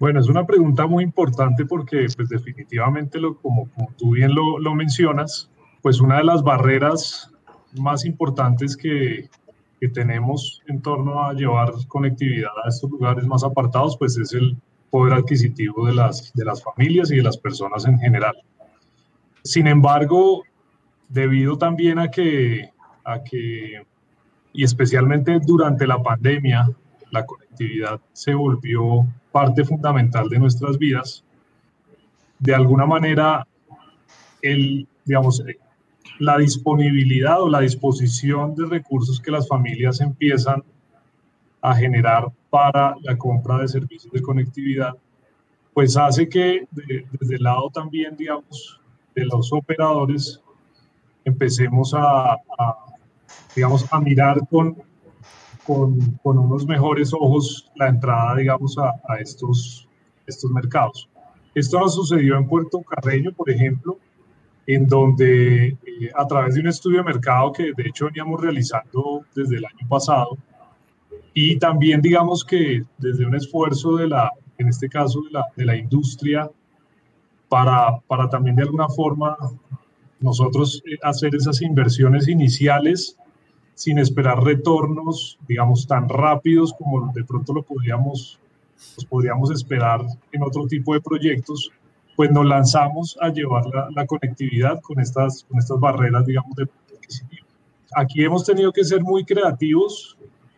Bueno, 0.00 0.20
es 0.20 0.28
una 0.28 0.46
pregunta 0.46 0.86
muy 0.86 1.04
importante 1.04 1.66
porque 1.66 2.06
pues 2.16 2.30
definitivamente, 2.30 3.20
lo, 3.20 3.36
como, 3.36 3.68
como 3.72 3.92
tú 3.98 4.12
bien 4.12 4.34
lo, 4.34 4.58
lo 4.58 4.74
mencionas, 4.74 5.50
pues 5.82 6.00
una 6.00 6.16
de 6.16 6.24
las 6.24 6.42
barreras 6.42 7.30
más 7.74 8.06
importantes 8.06 8.74
que, 8.74 9.28
que 9.84 9.90
tenemos 9.90 10.62
en 10.66 10.80
torno 10.80 11.22
a 11.22 11.34
llevar 11.34 11.70
conectividad 11.88 12.52
a 12.64 12.70
estos 12.70 12.90
lugares 12.90 13.26
más 13.26 13.44
apartados, 13.44 13.98
pues 13.98 14.16
es 14.16 14.32
el 14.32 14.56
poder 14.88 15.12
adquisitivo 15.12 15.86
de 15.86 15.94
las, 15.94 16.32
de 16.32 16.42
las 16.42 16.62
familias 16.62 17.10
y 17.10 17.16
de 17.16 17.22
las 17.22 17.36
personas 17.36 17.84
en 17.84 17.98
general. 17.98 18.34
Sin 19.42 19.66
embargo, 19.66 20.42
debido 21.10 21.58
también 21.58 21.98
a 21.98 22.10
que, 22.10 22.70
a 23.04 23.22
que, 23.22 23.84
y 24.54 24.64
especialmente 24.64 25.38
durante 25.44 25.86
la 25.86 26.02
pandemia, 26.02 26.66
la 27.10 27.26
conectividad 27.26 28.00
se 28.14 28.32
volvió 28.32 29.06
parte 29.32 29.64
fundamental 29.64 30.30
de 30.30 30.38
nuestras 30.38 30.78
vidas, 30.78 31.24
de 32.38 32.54
alguna 32.54 32.86
manera, 32.86 33.46
el, 34.40 34.88
digamos, 35.04 35.44
la 36.18 36.38
disponibilidad 36.38 37.42
o 37.42 37.48
la 37.48 37.60
disposición 37.60 38.54
de 38.54 38.66
recursos 38.66 39.20
que 39.20 39.30
las 39.30 39.48
familias 39.48 40.00
empiezan 40.00 40.62
a 41.60 41.74
generar 41.74 42.30
para 42.50 42.94
la 43.02 43.16
compra 43.16 43.58
de 43.58 43.68
servicios 43.68 44.12
de 44.12 44.22
conectividad, 44.22 44.94
pues 45.72 45.96
hace 45.96 46.28
que 46.28 46.68
desde 46.70 47.36
el 47.36 47.42
lado 47.42 47.70
también, 47.70 48.16
digamos, 48.16 48.80
de 49.14 49.24
los 49.24 49.52
operadores, 49.52 50.40
empecemos 51.24 51.94
a, 51.96 52.36
digamos, 53.56 53.86
a 53.90 53.98
mirar 53.98 54.40
con, 54.48 54.76
con, 55.66 55.98
unos 56.22 56.66
mejores 56.66 57.12
ojos 57.14 57.70
la 57.76 57.88
entrada, 57.88 58.36
digamos, 58.36 58.76
a, 58.78 58.92
a 59.08 59.16
estos, 59.20 59.88
estos 60.26 60.50
mercados. 60.50 61.08
Esto 61.54 61.80
nos 61.80 61.94
sucedió 61.94 62.36
en 62.36 62.46
Puerto 62.46 62.82
Carreño, 62.82 63.32
por 63.32 63.50
ejemplo, 63.50 63.98
en 64.66 64.86
donde 64.86 65.66
eh, 65.66 65.76
a 66.14 66.26
través 66.26 66.54
de 66.54 66.60
un 66.60 66.68
estudio 66.68 66.98
de 66.98 67.04
mercado 67.04 67.52
que 67.52 67.72
de 67.76 67.88
hecho 67.88 68.06
veníamos 68.06 68.40
realizando 68.40 69.24
desde 69.34 69.56
el 69.56 69.64
año 69.64 69.88
pasado 69.88 70.38
y 71.34 71.56
también 71.58 72.00
digamos 72.00 72.44
que 72.44 72.84
desde 72.96 73.26
un 73.26 73.34
esfuerzo 73.34 73.96
de 73.96 74.08
la, 74.08 74.30
en 74.56 74.68
este 74.68 74.88
caso 74.88 75.20
de 75.22 75.32
la, 75.32 75.44
de 75.56 75.64
la 75.64 75.76
industria, 75.76 76.48
para, 77.48 77.98
para 78.06 78.28
también 78.28 78.56
de 78.56 78.62
alguna 78.62 78.88
forma 78.88 79.36
nosotros 80.20 80.82
eh, 80.86 80.96
hacer 81.02 81.34
esas 81.34 81.60
inversiones 81.60 82.28
iniciales 82.28 83.16
sin 83.74 83.98
esperar 83.98 84.42
retornos, 84.42 85.38
digamos, 85.48 85.86
tan 85.86 86.08
rápidos 86.08 86.72
como 86.72 87.12
de 87.12 87.24
pronto 87.24 87.52
lo 87.52 87.62
podríamos, 87.62 88.38
los 88.96 89.04
podríamos 89.04 89.50
esperar 89.50 90.00
en 90.32 90.42
otro 90.42 90.66
tipo 90.66 90.94
de 90.94 91.00
proyectos, 91.00 91.70
pues 92.16 92.30
nos 92.30 92.46
lanzamos 92.46 93.16
a 93.20 93.28
llevar 93.28 93.64
la, 93.94 94.06
conectividad 94.06 94.80
con 94.80 95.00
estas, 95.00 95.44
con 95.48 95.58
estas 95.58 95.78
barreras, 95.80 96.24
digamos, 96.26 96.54
de 96.56 96.68
Aquí 97.96 98.24
hemos 98.24 98.44
tenido 98.44 98.72
que 98.72 98.82
ser 98.82 99.02
muy 99.02 99.24
creativos 99.24 100.16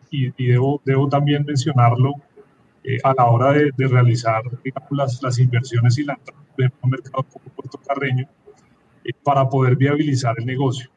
y, 0.09 0.31
debo, 0.47 0.81
debo 0.85 1.07
también 1.07 1.43
mencionarlo 1.45 2.13
eh, 2.83 2.97
a 3.03 3.13
la 3.13 3.25
hora 3.25 3.51
de, 3.51 3.71
realizar 3.77 4.41
digamos, 4.63 4.89
las, 4.91 5.21
las, 5.21 5.37
inversiones 5.37 5.97
y 5.99 6.03
la 6.03 6.13
entrada 6.13 6.41
en 6.57 6.71
un 6.81 6.89
mercado 6.89 7.23
como 7.23 7.45
Puerto 7.55 7.79
Carreño 7.85 8.27
eh, 9.03 9.11
para 9.23 9.47
poder 9.47 9.75
viabilizar 9.75 10.35
el 10.39 10.45
negocio. 10.45 10.89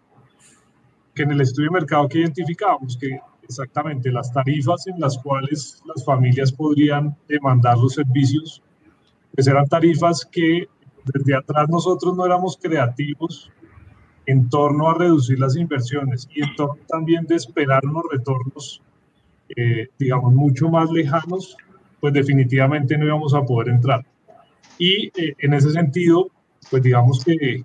Que 1.14 1.24
en 1.24 1.32
el 1.32 1.40
estudio 1.42 1.70
de 1.70 1.80
mercado 1.80 2.08
que 2.08 2.20
identificamos 2.20 2.96
que 2.96 3.20
exactamente 3.42 4.10
las 4.10 4.32
tarifas 4.32 4.86
en 4.86 4.98
las 4.98 5.18
cuales 5.18 5.82
las 5.84 6.04
familias 6.04 6.52
podrían 6.52 7.16
demandar 7.28 7.76
los 7.76 7.94
servicios 7.94 8.62
pues 9.34 9.46
eran 9.46 9.66
tarifas 9.66 10.26
que 10.30 10.68
desde 11.04 11.34
atrás 11.37 11.68
nosotros 11.68 12.16
no 12.16 12.26
éramos 12.26 12.58
creativos 12.60 13.50
en 14.26 14.49
torno 14.49 14.88
a 14.88 14.94
reducir 14.94 15.38
las 15.38 15.56
inversiones 15.56 16.28
y 16.34 16.42
en 16.42 16.54
torno 16.54 16.78
también 16.88 17.26
de 17.26 17.37
esperar 17.37 17.84
unos 17.84 18.04
retornos, 18.10 18.82
eh, 19.56 19.88
digamos, 19.99 20.34
mucho 20.34 20.68
más 20.68 20.90
lejanos, 20.90 21.56
pues 22.00 22.12
definitivamente 22.12 22.96
no 22.96 23.06
íbamos 23.06 23.34
a 23.34 23.42
poder 23.42 23.70
entrar. 23.70 24.04
Y 24.78 25.08
eh, 25.20 25.34
en 25.38 25.54
ese 25.54 25.70
sentido, 25.72 26.28
pues 26.70 26.82
digamos 26.82 27.25
que 27.25 27.64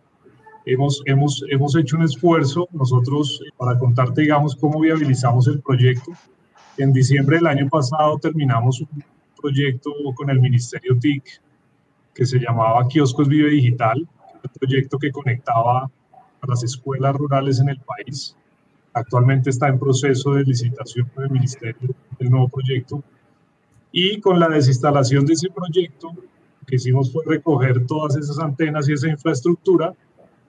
hemos, 0.65 1.01
hemos, 1.05 1.43
hemos 1.49 1.75
hecho 1.75 1.97
un 1.97 2.03
esfuerzo 2.03 2.67
nosotros 2.71 3.41
eh, 3.45 3.51
para 3.57 3.77
contarte, 3.77 4.21
digamos, 4.21 4.55
cómo 4.55 4.79
viabilizamos 4.79 5.47
el 5.47 5.61
proyecto. 5.61 6.11
En 6.77 6.91
diciembre 6.91 7.37
del 7.37 7.47
año 7.47 7.69
pasado 7.69 8.17
terminamos 8.17 8.81
un 8.81 9.03
proyecto 9.39 9.91
con 10.15 10.29
el 10.29 10.41
Ministerio 10.41 10.97
TIC 10.99 11.23
que 12.15 12.25
se 12.25 12.39
llamaba 12.39 12.87
Kioscos 12.87 13.27
Vive 13.27 13.49
Digital, 13.49 13.99
un 13.99 14.51
proyecto 14.57 14.97
que 14.97 15.11
conectaba 15.11 15.83
a 15.83 16.47
las 16.47 16.63
escuelas 16.63 17.13
rurales 17.13 17.59
en 17.59 17.69
el 17.69 17.79
país. 17.79 18.35
Actualmente 18.93 19.49
está 19.49 19.67
en 19.67 19.77
proceso 19.77 20.33
de 20.33 20.43
licitación 20.43 21.11
con 21.13 21.25
el 21.25 21.31
Ministerio 21.31 21.93
del 22.17 22.29
nuevo 22.29 22.47
proyecto. 22.47 23.03
Y 23.91 24.21
con 24.21 24.39
la 24.39 24.47
desinstalación 24.47 25.25
de 25.25 25.33
ese 25.33 25.49
proyecto, 25.49 26.13
lo 26.13 26.65
que 26.65 26.77
hicimos 26.77 27.11
fue 27.11 27.23
recoger 27.25 27.85
todas 27.85 28.15
esas 28.15 28.39
antenas 28.39 28.87
y 28.87 28.93
esa 28.93 29.09
infraestructura 29.09 29.93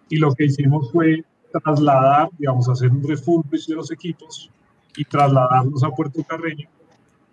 y 0.09 0.17
lo 0.17 0.33
que 0.33 0.45
hicimos 0.45 0.93
fue 0.93 1.25
trasladar, 1.51 2.29
digamos, 2.39 2.69
hacer 2.69 2.91
un 2.91 3.03
refurbish 3.03 3.67
de 3.67 3.75
los 3.75 3.91
equipos 3.91 4.51
y 4.97 5.05
trasladarlos 5.05 5.83
a 5.83 5.91
Puerto 5.91 6.23
Carreño, 6.23 6.69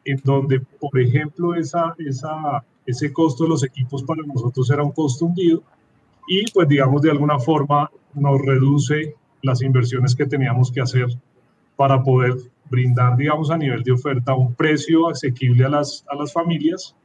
en 0.05 0.19
donde, 0.23 0.59
por 0.59 0.99
ejemplo, 0.99 1.53
esa, 1.53 1.93
esa 1.99 2.63
ese 2.85 3.11
costo 3.11 3.43
de 3.43 3.49
los 3.49 3.63
equipos 3.63 4.03
para 4.03 4.23
nosotros 4.23 4.69
era 4.69 4.83
un 4.83 4.91
costo 4.91 5.25
hundido 5.25 5.63
y 6.27 6.49
pues 6.51 6.67
digamos 6.67 7.01
de 7.01 7.11
alguna 7.11 7.39
forma 7.39 7.89
nos 8.13 8.41
reduce 8.41 9.15
las 9.41 9.61
inversiones 9.61 10.15
que 10.15 10.25
teníamos 10.25 10.71
que 10.71 10.81
hacer 10.81 11.07
para 11.75 12.01
poder 12.01 12.35
brindar 12.69 13.17
digamos 13.17 13.51
a 13.51 13.57
nivel 13.57 13.83
de 13.83 13.91
oferta 13.91 14.33
un 14.33 14.53
precio 14.53 15.09
asequible 15.09 15.65
a 15.65 15.69
las, 15.69 16.05
a 16.09 16.15
las 16.15 16.31
familias 16.31 16.95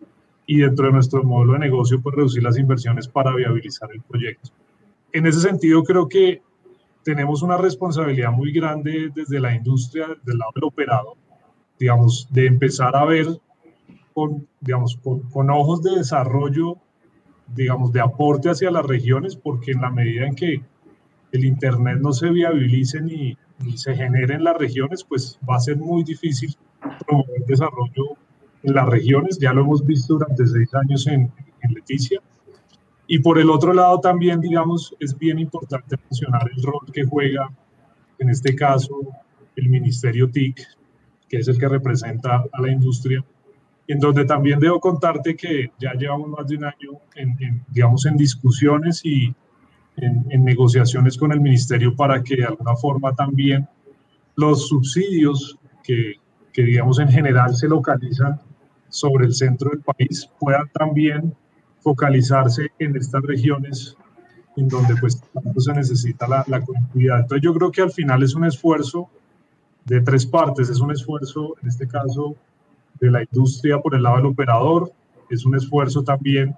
y 0.46 0.58
dentro 0.58 0.86
de 0.86 0.92
nuestro 0.92 1.22
modelo 1.22 1.54
de 1.54 1.60
negocio 1.60 2.00
pues 2.00 2.16
reducir 2.16 2.42
las 2.42 2.58
inversiones 2.58 3.06
para 3.06 3.34
viabilizar 3.34 3.90
el 3.92 4.00
proyecto. 4.02 4.50
En 5.12 5.26
ese 5.26 5.40
sentido 5.40 5.82
creo 5.84 6.08
que 6.08 6.42
tenemos 7.04 7.42
una 7.42 7.56
responsabilidad 7.56 8.32
muy 8.32 8.52
grande 8.52 9.10
desde 9.14 9.40
la 9.40 9.54
industria, 9.54 10.08
del 10.24 10.38
lado 10.38 10.52
del 10.54 10.64
operador, 10.64 11.16
digamos, 11.78 12.28
de 12.30 12.46
empezar 12.46 12.94
a 12.96 13.04
ver 13.04 13.26
con, 14.18 14.48
digamos, 14.60 14.96
con, 14.96 15.50
ojos 15.50 15.80
de 15.80 15.92
desarrollo, 15.92 16.76
digamos, 17.54 17.92
de 17.92 18.00
aporte 18.00 18.50
hacia 18.50 18.68
las 18.72 18.84
regiones, 18.84 19.36
porque 19.36 19.70
en 19.70 19.80
la 19.80 19.90
medida 19.90 20.26
en 20.26 20.34
que 20.34 20.60
el 21.30 21.44
Internet 21.44 21.98
no 22.00 22.12
se 22.12 22.28
viabilice 22.30 23.00
ni, 23.00 23.36
ni 23.60 23.78
se 23.78 23.94
genere 23.94 24.34
en 24.34 24.42
las 24.42 24.56
regiones, 24.58 25.04
pues 25.04 25.38
va 25.48 25.54
a 25.54 25.60
ser 25.60 25.76
muy 25.76 26.02
difícil 26.02 26.52
promover 27.06 27.44
desarrollo 27.46 28.16
en 28.64 28.74
las 28.74 28.88
regiones. 28.88 29.38
Ya 29.38 29.52
lo 29.52 29.60
hemos 29.60 29.86
visto 29.86 30.14
durante 30.14 30.44
seis 30.44 30.74
años 30.74 31.06
en, 31.06 31.30
en 31.62 31.74
Leticia. 31.74 32.20
Y 33.06 33.20
por 33.20 33.38
el 33.38 33.50
otro 33.50 33.72
lado 33.72 34.00
también, 34.00 34.40
digamos, 34.40 34.96
es 34.98 35.16
bien 35.16 35.38
importante 35.38 35.96
mencionar 36.10 36.50
el 36.56 36.60
rol 36.60 36.90
que 36.92 37.04
juega, 37.04 37.48
en 38.18 38.30
este 38.30 38.56
caso, 38.56 38.96
el 39.54 39.68
Ministerio 39.68 40.28
TIC, 40.28 40.60
que 41.28 41.36
es 41.36 41.46
el 41.46 41.56
que 41.56 41.68
representa 41.68 42.44
a 42.50 42.60
la 42.60 42.72
industria, 42.72 43.24
en 43.88 43.98
donde 43.98 44.26
también 44.26 44.60
debo 44.60 44.78
contarte 44.78 45.34
que 45.34 45.72
ya 45.80 45.94
llevamos 45.94 46.28
más 46.28 46.46
de 46.46 46.56
un 46.56 46.64
año 46.64 46.90
en, 47.14 47.64
digamos, 47.68 48.04
en 48.04 48.18
discusiones 48.18 49.00
y 49.02 49.34
en, 49.96 50.44
negociaciones 50.44 51.16
con 51.16 51.32
el 51.32 51.40
ministerio 51.40 51.96
para 51.96 52.22
que 52.22 52.36
de 52.36 52.44
alguna 52.44 52.76
forma 52.76 53.14
también 53.14 53.66
los 54.36 54.68
subsidios 54.68 55.58
que, 55.82 56.16
que, 56.52 56.62
digamos, 56.62 56.98
en 56.98 57.08
general 57.08 57.56
se 57.56 57.66
localizan 57.66 58.38
sobre 58.90 59.24
el 59.24 59.34
centro 59.34 59.70
del 59.70 59.80
país 59.80 60.28
puedan 60.38 60.68
también 60.68 61.34
focalizarse 61.80 62.68
en 62.78 62.94
estas 62.94 63.22
regiones 63.22 63.96
en 64.56 64.68
donde 64.68 64.96
pues 64.96 65.20
tanto 65.32 65.60
se 65.60 65.72
necesita 65.72 66.28
la, 66.28 66.44
la 66.46 66.60
conectividad. 66.60 67.20
Entonces 67.20 67.42
yo 67.42 67.54
creo 67.54 67.70
que 67.70 67.82
al 67.82 67.90
final 67.90 68.22
es 68.22 68.34
un 68.34 68.44
esfuerzo 68.44 69.08
de 69.86 70.02
tres 70.02 70.26
partes, 70.26 70.68
es 70.68 70.80
un 70.80 70.90
esfuerzo, 70.90 71.54
en 71.62 71.68
este 71.68 71.88
caso, 71.88 72.36
de 73.00 73.10
la 73.10 73.22
industria 73.22 73.78
por 73.78 73.94
el 73.94 74.02
lado 74.02 74.16
del 74.16 74.26
operador, 74.26 74.92
es 75.30 75.44
un 75.44 75.54
esfuerzo 75.54 76.02
también 76.02 76.56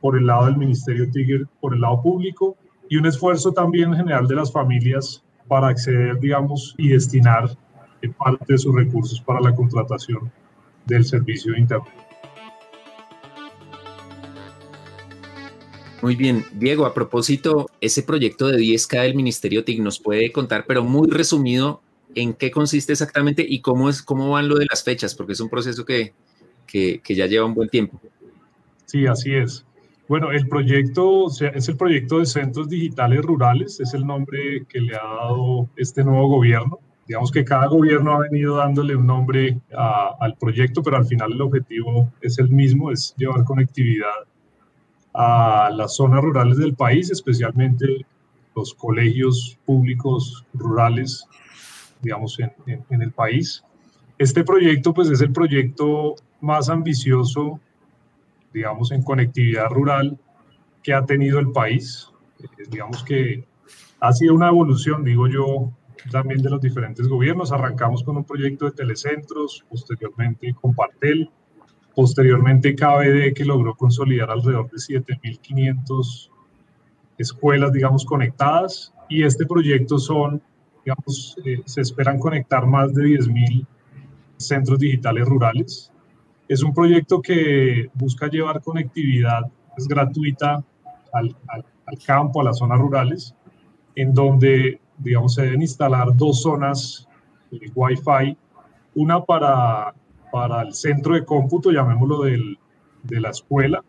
por 0.00 0.16
el 0.16 0.26
lado 0.26 0.46
del 0.46 0.56
Ministerio 0.56 1.10
Tiger, 1.10 1.46
por 1.60 1.74
el 1.74 1.80
lado 1.80 2.02
público, 2.02 2.56
y 2.88 2.96
un 2.96 3.06
esfuerzo 3.06 3.52
también 3.52 3.90
en 3.90 3.96
general 3.96 4.26
de 4.26 4.34
las 4.34 4.52
familias 4.52 5.22
para 5.48 5.68
acceder, 5.68 6.18
digamos, 6.18 6.74
y 6.78 6.88
destinar 6.88 7.56
parte 8.10 8.44
de 8.48 8.58
sus 8.58 8.74
recursos 8.74 9.20
para 9.20 9.40
la 9.40 9.54
contratación 9.54 10.32
del 10.86 11.04
servicio 11.04 11.52
de 11.52 11.60
Internet. 11.60 11.92
Muy 16.02 16.16
bien, 16.16 16.44
Diego, 16.54 16.84
a 16.84 16.94
propósito, 16.94 17.70
ese 17.80 18.02
proyecto 18.02 18.48
de 18.48 18.58
10K 18.58 19.02
del 19.02 19.14
Ministerio 19.14 19.64
TIC 19.64 19.80
nos 19.80 20.00
puede 20.00 20.32
contar, 20.32 20.64
pero 20.66 20.82
muy 20.82 21.08
resumido, 21.08 21.80
en 22.14 22.34
qué 22.34 22.50
consiste 22.50 22.92
exactamente 22.92 23.44
y 23.46 23.60
cómo, 23.60 23.88
es, 23.88 24.02
cómo 24.02 24.30
van 24.30 24.48
lo 24.48 24.56
de 24.56 24.66
las 24.70 24.84
fechas, 24.84 25.14
porque 25.14 25.32
es 25.32 25.40
un 25.40 25.48
proceso 25.48 25.84
que, 25.84 26.12
que, 26.66 27.00
que 27.02 27.14
ya 27.14 27.26
lleva 27.26 27.46
un 27.46 27.54
buen 27.54 27.68
tiempo. 27.68 28.00
Sí, 28.86 29.06
así 29.06 29.34
es. 29.34 29.64
Bueno, 30.08 30.30
el 30.32 30.46
proyecto 30.46 31.28
es 31.28 31.68
el 31.68 31.76
proyecto 31.76 32.18
de 32.18 32.26
Centros 32.26 32.68
Digitales 32.68 33.22
Rurales, 33.22 33.80
es 33.80 33.94
el 33.94 34.04
nombre 34.04 34.66
que 34.68 34.80
le 34.80 34.94
ha 34.94 35.02
dado 35.02 35.68
este 35.76 36.04
nuevo 36.04 36.28
gobierno. 36.28 36.80
Digamos 37.06 37.32
que 37.32 37.44
cada 37.44 37.66
gobierno 37.66 38.12
ha 38.12 38.18
venido 38.18 38.56
dándole 38.56 38.94
un 38.94 39.06
nombre 39.06 39.58
al 39.72 40.36
proyecto, 40.36 40.82
pero 40.82 40.98
al 40.98 41.06
final 41.06 41.32
el 41.32 41.40
objetivo 41.40 42.12
es 42.20 42.38
el 42.38 42.50
mismo, 42.50 42.90
es 42.90 43.14
llevar 43.16 43.44
conectividad 43.44 44.10
a 45.14 45.70
las 45.74 45.96
zonas 45.96 46.22
rurales 46.22 46.58
del 46.58 46.74
país, 46.74 47.10
especialmente 47.10 48.04
los 48.54 48.74
colegios 48.74 49.58
públicos 49.64 50.44
rurales, 50.52 51.26
digamos, 52.02 52.38
en, 52.40 52.52
en 52.90 53.02
el 53.02 53.12
país. 53.12 53.64
Este 54.18 54.44
proyecto, 54.44 54.92
pues, 54.92 55.08
es 55.08 55.20
el 55.20 55.32
proyecto 55.32 56.14
más 56.40 56.68
ambicioso 56.68 57.60
digamos, 58.52 58.92
en 58.92 59.02
conectividad 59.02 59.68
rural 59.70 60.18
que 60.82 60.92
ha 60.92 61.04
tenido 61.04 61.38
el 61.38 61.50
país. 61.52 62.10
Eh, 62.40 62.46
digamos 62.70 63.02
que 63.04 63.44
ha 64.00 64.12
sido 64.12 64.34
una 64.34 64.48
evolución, 64.48 65.04
digo 65.04 65.26
yo, 65.28 65.72
también 66.10 66.42
de 66.42 66.50
los 66.50 66.60
diferentes 66.60 67.06
gobiernos. 67.08 67.52
Arrancamos 67.52 68.02
con 68.02 68.16
un 68.16 68.24
proyecto 68.24 68.66
de 68.66 68.72
telecentros, 68.72 69.64
posteriormente 69.68 70.54
con 70.60 70.74
Partel, 70.74 71.30
posteriormente 71.94 72.74
KBD, 72.74 73.34
que 73.34 73.44
logró 73.44 73.74
consolidar 73.74 74.30
alrededor 74.30 74.70
de 74.70 74.78
7.500 74.78 76.30
escuelas, 77.18 77.72
digamos, 77.72 78.04
conectadas. 78.04 78.92
Y 79.08 79.24
este 79.24 79.46
proyecto 79.46 79.98
son, 79.98 80.42
digamos, 80.84 81.36
eh, 81.44 81.62
se 81.64 81.80
esperan 81.80 82.18
conectar 82.18 82.66
más 82.66 82.94
de 82.94 83.02
10.000 83.02 83.66
centros 84.36 84.78
digitales 84.78 85.26
rurales. 85.26 85.92
Es 86.48 86.62
un 86.62 86.74
proyecto 86.74 87.22
que 87.22 87.88
busca 87.94 88.28
llevar 88.28 88.60
conectividad 88.60 89.50
es 89.76 89.88
gratuita 89.88 90.62
al, 91.12 91.34
al, 91.48 91.64
campo, 92.06 92.40
a 92.40 92.44
las 92.44 92.58
zonas 92.58 92.78
rurales, 92.78 93.34
en 93.94 94.14
donde, 94.14 94.80
digamos, 94.98 95.34
se 95.34 95.42
deben 95.42 95.62
instalar 95.62 96.16
dos 96.16 96.42
zonas 96.42 97.06
de 97.50 97.70
Wi-Fi, 97.74 98.36
una 98.94 99.22
para, 99.22 99.94
para 100.30 100.62
el 100.62 100.74
centro 100.74 101.14
de 101.14 101.24
cómputo, 101.24 101.70
llamémoslo 101.70 102.22
del, 102.22 102.58
de 103.02 103.20
la 103.20 103.30
escuela, 103.30 103.82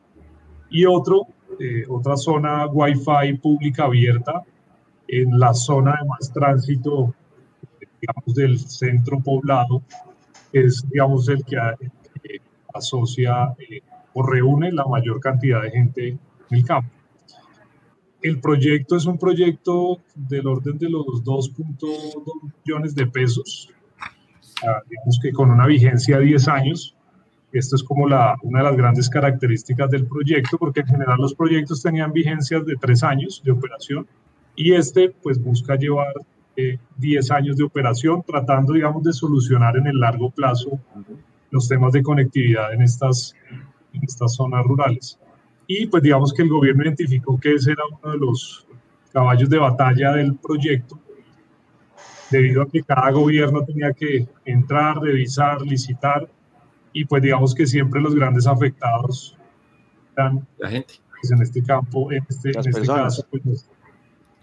y 0.69 0.85
otro, 0.85 1.27
eh, 1.59 1.83
otra 1.87 2.17
zona 2.17 2.65
Wi-Fi 2.67 3.37
pública 3.41 3.85
abierta 3.85 4.43
en 5.21 5.39
la 5.39 5.53
zona 5.53 5.97
de 6.01 6.07
más 6.07 6.31
tránsito, 6.31 7.13
digamos, 8.01 8.35
del 8.35 8.59
centro 8.59 9.19
poblado, 9.19 9.81
es, 10.51 10.87
digamos, 10.89 11.27
el 11.29 11.43
que, 11.43 11.57
asocia 12.73 13.53
eh, 13.59 13.81
o 14.13 14.23
reúne 14.23 14.71
la 14.71 14.85
mayor 14.85 15.19
cantidad 15.19 15.61
de 15.61 15.69
gente 15.69 16.07
en 16.07 16.19
el 16.49 16.65
campo. 16.65 16.89
El 18.21 18.39
proyecto 18.39 18.95
es 18.95 19.05
un 19.05 19.17
proyecto 19.17 19.99
del 20.15 20.47
orden 20.47 20.77
de 20.77 20.89
los 20.89 21.23
2.2 21.23 22.53
millones 22.65 22.95
de 22.95 23.05
pesos, 23.05 23.69
ah, 24.65 24.81
digamos 24.89 25.19
que 25.21 25.31
con 25.31 25.51
una 25.51 25.67
vigencia 25.67 26.17
de 26.17 26.25
10 26.25 26.47
años. 26.47 26.95
Esto 27.51 27.75
es 27.75 27.83
como 27.83 28.07
la, 28.07 28.35
una 28.41 28.59
de 28.59 28.65
las 28.65 28.77
grandes 28.77 29.09
características 29.09 29.91
del 29.91 30.07
proyecto, 30.07 30.57
porque 30.57 30.79
en 30.79 30.87
general 30.87 31.17
los 31.19 31.35
proyectos 31.35 31.83
tenían 31.83 32.11
vigencias 32.11 32.65
de 32.65 32.75
3 32.75 33.03
años 33.03 33.41
de 33.43 33.51
operación 33.51 34.07
y 34.55 34.73
este 34.73 35.09
pues 35.21 35.41
busca 35.41 35.75
llevar 35.75 36.13
10 36.55 37.29
eh, 37.29 37.33
años 37.33 37.57
de 37.57 37.63
operación, 37.63 38.23
tratando, 38.23 38.73
digamos, 38.73 39.03
de 39.03 39.13
solucionar 39.13 39.77
en 39.77 39.87
el 39.87 39.99
largo 39.99 40.29
plazo 40.29 40.79
los 41.49 41.67
temas 41.67 41.93
de 41.93 42.03
conectividad 42.03 42.73
en 42.73 42.81
estas, 42.81 43.33
en 43.93 44.03
estas 44.03 44.35
zonas 44.35 44.63
rurales. 44.65 45.19
Y 45.67 45.87
pues 45.87 46.03
digamos 46.03 46.33
que 46.33 46.43
el 46.43 46.49
gobierno 46.49 46.83
identificó 46.83 47.39
que 47.39 47.53
ese 47.53 47.71
era 47.71 47.83
uno 47.89 48.11
de 48.11 48.17
los 48.17 48.67
caballos 49.11 49.49
de 49.49 49.57
batalla 49.57 50.13
del 50.13 50.35
proyecto, 50.35 50.99
debido 52.29 52.63
a 52.63 52.67
que 52.67 52.81
cada 52.81 53.11
gobierno 53.11 53.63
tenía 53.63 53.93
que 53.93 54.27
entrar, 54.45 54.99
revisar, 54.99 55.61
licitar, 55.61 56.27
y 56.91 57.05
pues 57.05 57.21
digamos 57.21 57.53
que 57.53 57.65
siempre 57.65 58.01
los 58.01 58.15
grandes 58.15 58.47
afectados 58.47 59.37
eran 60.15 60.47
la 60.57 60.69
gente. 60.69 60.95
Pues, 61.23 61.31
en 61.31 61.41
este 61.41 61.63
campo, 61.63 62.11
en 62.11 62.25
este, 62.27 62.49
en 62.51 62.59
este 62.59 62.85
caso, 62.85 63.25
pues, 63.31 63.69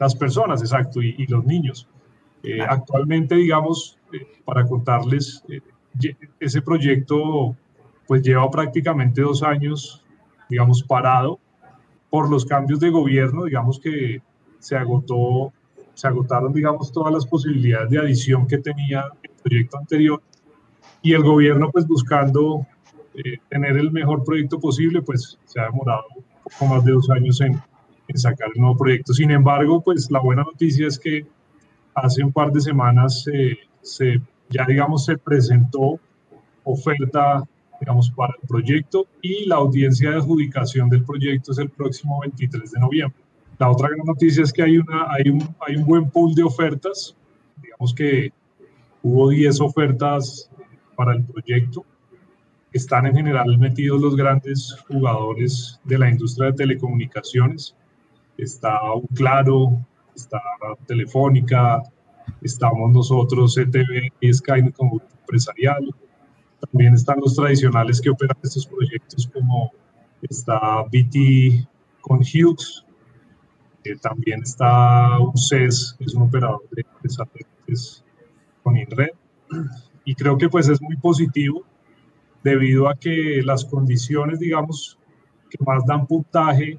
las 0.00 0.16
personas, 0.16 0.62
exacto, 0.62 1.02
y, 1.02 1.26
los 1.26 1.44
niños. 1.44 1.86
Eh, 2.42 2.60
actualmente, 2.66 3.34
digamos, 3.34 3.98
eh, 4.12 4.26
para 4.44 4.66
contarles, 4.66 5.44
eh, 5.48 5.60
ese 6.40 6.62
proyecto 6.62 7.54
pues 8.06 8.22
lleva 8.22 8.50
prácticamente 8.50 9.20
dos 9.20 9.42
años, 9.42 10.02
digamos, 10.48 10.82
parado 10.82 11.38
por 12.08 12.28
los 12.28 12.44
cambios 12.44 12.80
de 12.80 12.90
gobierno, 12.90 13.44
digamos 13.44 13.78
que 13.78 14.20
se 14.58 14.74
agotó, 14.74 15.52
se 15.94 16.08
agotaron, 16.08 16.52
digamos, 16.52 16.90
todas 16.90 17.12
las 17.12 17.26
posibilidades 17.26 17.90
de 17.90 17.98
adición 17.98 18.46
que 18.46 18.58
tenía 18.58 19.04
el 19.22 19.30
proyecto 19.42 19.78
anterior 19.78 20.22
y 21.02 21.12
el 21.12 21.22
gobierno 21.22 21.70
pues 21.70 21.86
buscando 21.86 22.66
eh, 23.14 23.38
tener 23.48 23.76
el 23.76 23.92
mejor 23.92 24.24
proyecto 24.24 24.58
posible, 24.58 25.02
pues 25.02 25.38
se 25.44 25.60
ha 25.60 25.64
demorado 25.64 26.04
un 26.16 26.24
poco 26.42 26.74
más 26.74 26.84
de 26.84 26.92
dos 26.92 27.10
años 27.10 27.40
en, 27.42 27.60
en 28.10 28.18
sacar 28.18 28.48
el 28.54 28.60
nuevo 28.60 28.76
proyecto. 28.76 29.14
Sin 29.14 29.30
embargo, 29.30 29.80
pues 29.80 30.10
la 30.10 30.20
buena 30.20 30.42
noticia 30.42 30.86
es 30.86 30.98
que 30.98 31.26
hace 31.94 32.22
un 32.24 32.32
par 32.32 32.52
de 32.52 32.60
semanas 32.60 33.24
eh, 33.32 33.56
se 33.82 34.20
ya 34.48 34.64
digamos 34.66 35.04
se 35.04 35.16
presentó 35.16 36.00
oferta 36.64 37.42
digamos 37.80 38.10
para 38.10 38.34
el 38.40 38.46
proyecto 38.46 39.06
y 39.22 39.46
la 39.46 39.56
audiencia 39.56 40.10
de 40.10 40.16
adjudicación 40.16 40.90
del 40.90 41.04
proyecto 41.04 41.52
es 41.52 41.58
el 41.58 41.70
próximo 41.70 42.20
23 42.20 42.70
de 42.72 42.80
noviembre. 42.80 43.18
La 43.58 43.70
otra 43.70 43.88
gran 43.88 44.04
noticia 44.06 44.42
es 44.42 44.52
que 44.52 44.62
hay, 44.62 44.78
una, 44.78 45.06
hay, 45.10 45.30
un, 45.30 45.42
hay 45.66 45.76
un 45.76 45.84
buen 45.86 46.10
pool 46.10 46.34
de 46.34 46.42
ofertas, 46.42 47.16
digamos 47.62 47.94
que 47.94 48.32
hubo 49.02 49.30
10 49.30 49.60
ofertas 49.60 50.50
para 50.94 51.14
el 51.14 51.24
proyecto. 51.24 51.84
Están 52.72 53.06
en 53.06 53.16
general 53.16 53.58
metidos 53.58 54.00
los 54.00 54.14
grandes 54.14 54.76
jugadores 54.86 55.80
de 55.84 55.98
la 55.98 56.10
industria 56.10 56.50
de 56.50 56.58
telecomunicaciones. 56.58 57.74
Está 58.40 58.80
Claro, 59.14 59.84
está 60.14 60.40
Telefónica, 60.86 61.82
estamos 62.40 62.90
nosotros, 62.90 63.54
CTV 63.54 64.10
y 64.18 64.32
Sky 64.32 64.72
como 64.72 64.98
empresarial. 65.20 65.94
También 66.58 66.94
están 66.94 67.18
los 67.20 67.36
tradicionales 67.36 68.00
que 68.00 68.08
operan 68.08 68.38
estos 68.42 68.66
proyectos 68.66 69.28
como 69.30 69.70
está 70.22 70.82
BT 70.84 71.68
con 72.00 72.20
Hughes, 72.20 72.86
eh, 73.84 73.96
también 74.00 74.40
está 74.42 75.20
UCES, 75.20 75.96
que 75.98 76.04
es 76.04 76.14
un 76.14 76.22
operador 76.22 76.62
de 76.72 77.10
satélites 77.10 78.02
con 78.62 78.74
INRED. 78.74 79.10
Y 80.06 80.14
creo 80.14 80.38
que 80.38 80.48
pues 80.48 80.66
es 80.68 80.80
muy 80.80 80.96
positivo 80.96 81.62
debido 82.42 82.88
a 82.88 82.94
que 82.94 83.42
las 83.44 83.66
condiciones, 83.66 84.40
digamos, 84.40 84.98
que 85.50 85.62
más 85.62 85.84
dan 85.84 86.06
puntaje 86.06 86.78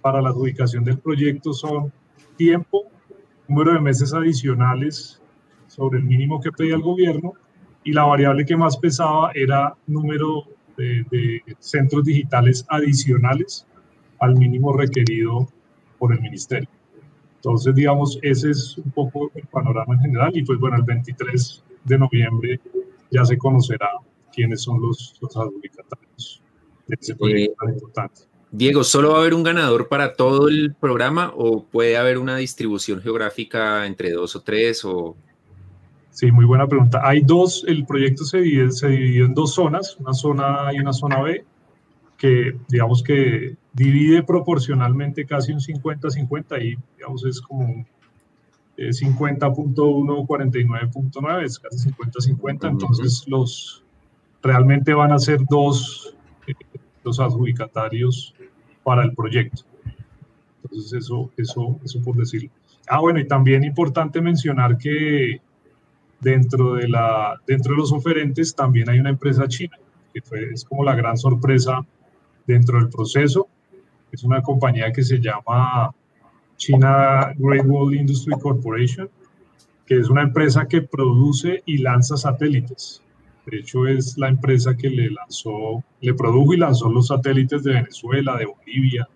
para 0.00 0.20
la 0.22 0.30
adjudicación 0.30 0.84
del 0.84 0.98
proyecto 0.98 1.52
son 1.52 1.92
tiempo 2.36 2.84
número 3.48 3.74
de 3.74 3.80
meses 3.80 4.14
adicionales 4.14 5.20
sobre 5.66 5.98
el 5.98 6.04
mínimo 6.04 6.40
que 6.40 6.52
pedía 6.52 6.74
el 6.74 6.82
gobierno 6.82 7.34
y 7.84 7.92
la 7.92 8.04
variable 8.04 8.44
que 8.44 8.56
más 8.56 8.76
pesaba 8.76 9.32
era 9.34 9.74
número 9.86 10.44
de, 10.76 11.42
centros 11.58 12.04
digitales 12.04 12.64
adicionales 12.68 13.66
al 14.18 14.36
mínimo 14.36 14.72
requerido 14.72 15.48
por 15.98 16.12
el 16.12 16.20
ministerio. 16.20 16.68
Entonces, 17.36 17.74
digamos, 17.74 18.18
ese 18.22 18.50
es 18.50 18.78
un 18.78 18.90
poco 18.90 19.30
el 19.34 19.46
panorama 19.46 19.94
en 19.94 20.00
general 20.00 20.30
y 20.34 20.44
pues 20.44 20.58
bueno, 20.58 20.76
el 20.76 20.82
23 20.82 21.64
de 21.84 21.98
noviembre 21.98 22.60
ya 23.10 23.24
se 23.24 23.36
conocerá 23.36 23.88
quiénes 24.32 24.62
son 24.62 24.80
los, 24.80 25.18
los 25.20 25.36
adjudicatarios 25.36 26.42
de 26.86 26.96
ese 27.00 27.14
proyecto 27.14 27.54
tan 27.64 27.74
importante. 27.74 28.29
Diego, 28.52 28.82
¿solo 28.82 29.10
va 29.10 29.18
a 29.18 29.20
haber 29.20 29.34
un 29.34 29.44
ganador 29.44 29.88
para 29.88 30.14
todo 30.14 30.48
el 30.48 30.74
programa 30.74 31.32
o 31.36 31.62
puede 31.64 31.96
haber 31.96 32.18
una 32.18 32.36
distribución 32.36 33.00
geográfica 33.00 33.86
entre 33.86 34.10
dos 34.10 34.34
o 34.34 34.40
tres? 34.40 34.84
O... 34.84 35.16
Sí, 36.10 36.32
muy 36.32 36.44
buena 36.44 36.66
pregunta. 36.66 37.00
Hay 37.04 37.20
dos, 37.20 37.64
el 37.68 37.86
proyecto 37.86 38.24
se 38.24 38.38
divide, 38.38 38.72
se 38.72 38.88
en 38.88 39.34
dos 39.34 39.54
zonas, 39.54 39.96
una 40.00 40.12
zona 40.12 40.66
A 40.66 40.74
y 40.74 40.80
una 40.80 40.92
zona 40.92 41.22
B, 41.22 41.44
que 42.18 42.56
digamos 42.68 43.04
que 43.04 43.56
divide 43.72 44.24
proporcionalmente 44.24 45.24
casi 45.24 45.52
un 45.52 45.60
50-50 45.60 46.60
y 46.60 46.76
digamos 46.96 47.24
es 47.24 47.40
como 47.40 47.64
un 47.66 47.86
50.1, 48.76 50.26
49.9, 50.26 51.44
es 51.44 51.58
casi 51.58 51.90
50-50, 51.90 52.68
entonces 52.68 53.24
los, 53.28 53.84
realmente 54.42 54.92
van 54.94 55.12
a 55.12 55.18
ser 55.18 55.40
dos 55.48 56.16
eh, 56.46 56.54
los 57.04 57.20
adjudicatarios 57.20 58.34
para 58.90 59.04
el 59.04 59.14
proyecto. 59.14 59.62
Entonces, 60.64 60.92
eso, 60.92 61.30
eso, 61.36 61.78
eso 61.84 62.02
por 62.02 62.16
decirlo. 62.16 62.50
Ah, 62.88 62.98
bueno, 62.98 63.20
y 63.20 63.28
también 63.28 63.62
importante 63.62 64.20
mencionar 64.20 64.76
que 64.76 65.40
dentro 66.18 66.74
de, 66.74 66.88
la, 66.88 67.40
dentro 67.46 67.74
de 67.74 67.78
los 67.78 67.92
oferentes 67.92 68.52
también 68.52 68.90
hay 68.90 68.98
una 68.98 69.10
empresa 69.10 69.46
china, 69.46 69.76
que 70.12 70.20
fue, 70.22 70.50
es 70.52 70.64
como 70.64 70.82
la 70.82 70.96
gran 70.96 71.16
sorpresa 71.16 71.86
dentro 72.48 72.80
del 72.80 72.88
proceso. 72.88 73.46
Es 74.10 74.24
una 74.24 74.42
compañía 74.42 74.92
que 74.92 75.04
se 75.04 75.20
llama 75.20 75.94
China 76.56 77.32
Great 77.38 77.64
Wall 77.64 77.94
Industry 77.94 78.34
Corporation, 78.40 79.08
que 79.86 79.98
es 79.98 80.10
una 80.10 80.22
empresa 80.22 80.66
que 80.66 80.82
produce 80.82 81.62
y 81.64 81.78
lanza 81.78 82.16
satélites. 82.16 83.04
De 83.50 83.58
hecho, 83.58 83.86
es 83.86 84.16
la 84.16 84.28
empresa 84.28 84.76
que 84.76 84.88
le 84.88 85.10
lanzó, 85.10 85.82
le 86.00 86.14
produjo 86.14 86.54
y 86.54 86.58
lanzó 86.58 86.88
los 86.88 87.08
satélites 87.08 87.64
de 87.64 87.72
Venezuela, 87.72 88.36
de 88.36 88.46
Bolivia, 88.46 89.08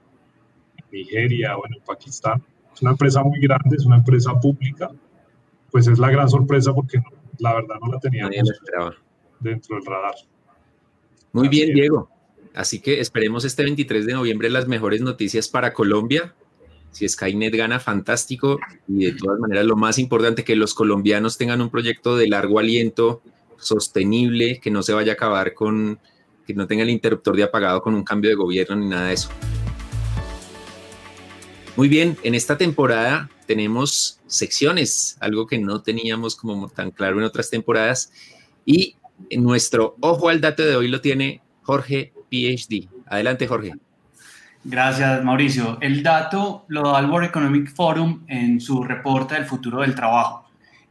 Nigeria, 0.90 1.54
bueno, 1.56 1.76
Pakistán. 1.86 2.42
Es 2.74 2.82
una 2.82 2.92
empresa 2.92 3.22
muy 3.22 3.38
grande, 3.38 3.76
es 3.76 3.84
una 3.84 3.96
empresa 3.96 4.38
pública. 4.40 4.90
Pues 5.70 5.86
es 5.86 5.98
la 5.98 6.10
gran 6.10 6.28
sorpresa 6.28 6.72
porque 6.72 7.00
la 7.38 7.54
verdad 7.54 7.76
no 7.80 7.92
la 7.92 8.00
teníamos 8.00 8.34
dentro 9.40 9.76
del 9.76 9.86
radar. 9.86 10.14
Muy 11.32 11.48
bien, 11.48 11.72
Diego. 11.72 12.08
Así 12.54 12.80
que 12.80 13.00
esperemos 13.00 13.44
este 13.44 13.64
23 13.64 14.06
de 14.06 14.12
noviembre 14.14 14.50
las 14.50 14.68
mejores 14.68 15.00
noticias 15.00 15.48
para 15.48 15.72
Colombia. 15.72 16.34
Si 16.90 17.08
Skynet 17.08 17.54
gana, 17.56 17.80
fantástico. 17.80 18.60
Y 18.86 19.06
de 19.06 19.12
todas 19.12 19.40
maneras, 19.40 19.64
lo 19.64 19.76
más 19.76 19.98
importante, 19.98 20.44
que 20.44 20.54
los 20.54 20.74
colombianos 20.74 21.36
tengan 21.36 21.60
un 21.60 21.70
proyecto 21.70 22.16
de 22.16 22.28
largo 22.28 22.60
aliento, 22.60 23.22
sostenible, 23.58 24.60
que 24.60 24.70
no 24.70 24.82
se 24.82 24.92
vaya 24.92 25.12
a 25.12 25.14
acabar 25.14 25.54
con, 25.54 25.98
que 26.46 26.54
no 26.54 26.66
tenga 26.66 26.82
el 26.82 26.90
interruptor 26.90 27.36
de 27.36 27.42
apagado 27.42 27.82
con 27.82 27.94
un 27.94 28.04
cambio 28.04 28.30
de 28.30 28.36
gobierno 28.36 28.76
ni 28.76 28.88
nada 28.88 29.08
de 29.08 29.14
eso. 29.14 29.30
Muy 31.76 31.88
bien, 31.88 32.16
en 32.22 32.34
esta 32.34 32.56
temporada 32.56 33.28
tenemos 33.46 34.20
secciones, 34.26 35.16
algo 35.20 35.46
que 35.46 35.58
no 35.58 35.82
teníamos 35.82 36.36
como 36.36 36.68
tan 36.68 36.90
claro 36.92 37.18
en 37.18 37.24
otras 37.24 37.50
temporadas. 37.50 38.12
Y 38.64 38.96
nuestro 39.36 39.96
ojo 40.00 40.28
al 40.28 40.40
dato 40.40 40.64
de 40.64 40.76
hoy 40.76 40.88
lo 40.88 41.00
tiene 41.00 41.42
Jorge 41.62 42.12
PhD. 42.30 42.88
Adelante, 43.06 43.46
Jorge. 43.46 43.72
Gracias, 44.62 45.22
Mauricio. 45.22 45.78
El 45.80 46.02
dato 46.02 46.64
lo 46.68 46.90
da 46.90 47.00
el 47.00 47.10
World 47.10 47.28
Economic 47.28 47.74
Forum 47.74 48.24
en 48.28 48.60
su 48.60 48.82
reporte 48.82 49.34
del 49.34 49.44
futuro 49.44 49.80
del 49.80 49.94
trabajo. 49.94 50.43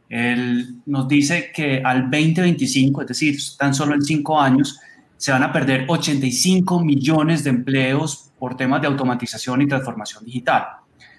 Él 0.08 0.76
nos 0.86 1.08
dice 1.08 1.50
que 1.54 1.82
al 1.84 2.10
2025, 2.10 3.02
es 3.02 3.08
decir, 3.08 3.38
tan 3.58 3.74
solo 3.74 3.94
en 3.94 4.02
cinco 4.02 4.40
años, 4.40 4.78
se 5.16 5.32
van 5.32 5.42
a 5.42 5.52
perder 5.52 5.86
85 5.88 6.80
millones 6.84 7.44
de 7.44 7.50
empleos 7.50 8.30
por 8.38 8.56
temas 8.56 8.80
de 8.82 8.88
automatización 8.88 9.62
y 9.62 9.66
transformación 9.66 10.24
digital. 10.24 10.64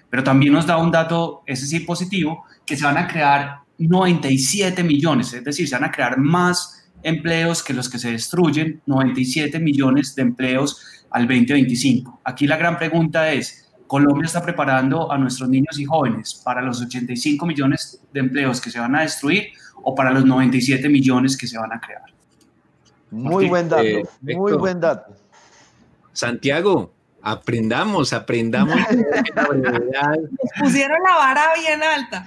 Pero 0.08 0.22
también 0.22 0.52
nos 0.52 0.66
da 0.66 0.76
un 0.78 0.90
dato, 0.90 1.42
ese 1.46 1.66
sí 1.66 1.80
positivo, 1.80 2.44
que 2.64 2.76
se 2.76 2.84
van 2.84 2.98
a 2.98 3.08
crear 3.08 3.58
97 3.78 4.82
millones, 4.84 5.32
es 5.32 5.44
decir, 5.44 5.68
se 5.68 5.74
van 5.74 5.84
a 5.84 5.90
crear 5.90 6.18
más 6.18 6.88
empleos 7.02 7.62
que 7.62 7.74
los 7.74 7.88
que 7.88 7.98
se 7.98 8.12
destruyen, 8.12 8.80
97 8.86 9.58
millones 9.58 10.14
de 10.14 10.22
empleos 10.22 10.80
al 11.10 11.26
2025. 11.26 12.20
Aquí 12.24 12.46
la 12.46 12.56
gran 12.56 12.78
pregunta 12.78 13.32
es, 13.32 13.65
¿Colombia 13.86 14.26
está 14.26 14.42
preparando 14.42 15.10
a 15.10 15.18
nuestros 15.18 15.48
niños 15.48 15.78
y 15.78 15.84
jóvenes 15.84 16.40
para 16.44 16.60
los 16.60 16.82
85 16.82 17.46
millones 17.46 18.00
de 18.12 18.20
empleos 18.20 18.60
que 18.60 18.70
se 18.70 18.80
van 18.80 18.96
a 18.96 19.02
destruir 19.02 19.48
o 19.82 19.94
para 19.94 20.10
los 20.10 20.24
97 20.24 20.88
millones 20.88 21.36
que 21.36 21.46
se 21.46 21.58
van 21.58 21.72
a 21.72 21.80
crear? 21.80 22.02
Muy 23.10 23.48
buen 23.48 23.68
dato, 23.68 24.08
muy 24.20 24.52
buen 24.54 24.80
dato. 24.80 25.14
Santiago, 26.12 26.92
aprendamos, 27.22 28.12
aprendamos. 28.12 28.74
pusieron 30.60 30.98
la 31.02 31.16
vara 31.16 31.42
bien 31.58 31.82
alta. 31.82 32.24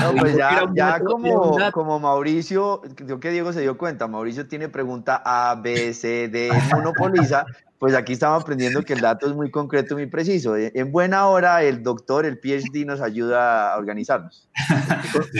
No, 0.00 0.14
pues 0.20 0.36
ya, 0.36 0.64
ya 0.74 1.00
como, 1.00 1.56
como 1.72 1.98
Mauricio, 2.00 2.82
creo 2.94 3.20
que 3.20 3.30
Diego 3.30 3.52
se 3.52 3.60
dio 3.60 3.78
cuenta, 3.78 4.08
Mauricio 4.08 4.46
tiene 4.46 4.68
pregunta 4.68 5.22
A, 5.24 5.54
B, 5.54 5.94
C, 5.94 6.28
D, 6.28 6.50
monopoliza, 6.72 7.46
pues 7.82 7.94
aquí 7.94 8.12
estamos 8.12 8.40
aprendiendo 8.40 8.84
que 8.84 8.92
el 8.92 9.00
dato 9.00 9.26
es 9.26 9.34
muy 9.34 9.50
concreto, 9.50 9.96
muy 9.96 10.06
preciso. 10.06 10.54
En 10.56 10.92
buena 10.92 11.26
hora 11.26 11.64
el 11.64 11.82
doctor, 11.82 12.24
el 12.24 12.38
PhD 12.38 12.86
nos 12.86 13.00
ayuda 13.00 13.74
a 13.74 13.76
organizarnos. 13.76 14.48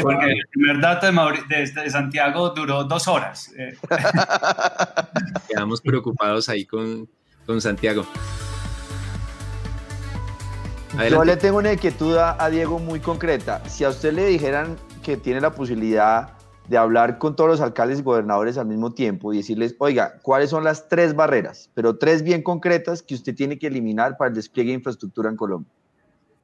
porque 0.03 0.33
el 0.33 0.49
primer 0.51 0.81
dato 0.81 1.07
de, 1.07 1.71
de, 1.71 1.89
Santiago 1.89 2.51
duró 2.51 2.83
dos 2.83 3.07
horas. 3.07 3.53
Eh. 3.57 3.77
Quedamos 5.49 5.81
preocupados 5.83 6.49
ahí 6.49 6.65
con, 6.65 7.09
con 7.47 7.61
Santiago. 7.61 8.05
Yo 11.09 11.23
le 11.23 11.37
tengo 11.37 11.59
una 11.59 11.75
inquietud 11.75 12.17
a, 12.17 12.51
Diego 12.51 12.81
muy 12.81 12.99
concreta. 12.99 13.63
Si 13.69 13.85
a 13.85 13.91
usted 13.91 14.13
le 14.15 14.27
dijeran 14.27 14.77
que 15.05 15.17
tiene 15.17 15.41
la 15.41 15.53
posibilidad 15.53 16.31
de 16.73 16.79
hablar 16.79 17.19
con 17.19 17.37
todos 17.37 17.51
los 17.51 17.61
alcaldes 17.61 17.99
y 17.99 18.03
gobernadores 18.03 18.57
al 18.57 18.67
mismo 18.67 18.95
tiempo 18.95 19.31
y 19.31 19.37
decirles, 19.37 19.77
oiga, 19.79 20.19
¿cuáles 20.23 20.49
son 20.49 20.65
las 20.65 20.89
tres 20.89 21.15
barreras, 21.15 21.71
pero 21.75 21.99
tres 21.99 22.23
bien 22.23 22.43
concretas 22.43 23.03
que 23.03 23.15
usted 23.15 23.35
tiene 23.35 23.59
que 23.59 23.67
eliminar 23.67 24.17
para 24.17 24.31
el 24.31 24.35
despliegue 24.35 24.71
de 24.71 24.77
infraestructura 24.77 25.29
en 25.29 25.37
Colombia? 25.37 25.71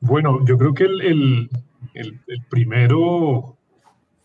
Bueno, 0.00 0.44
yo 0.44 0.58
creo 0.58 0.74
que 0.74 0.84
el, 0.84 1.00
el, 1.94 2.20
el, 2.26 2.42
primero, 2.50 3.56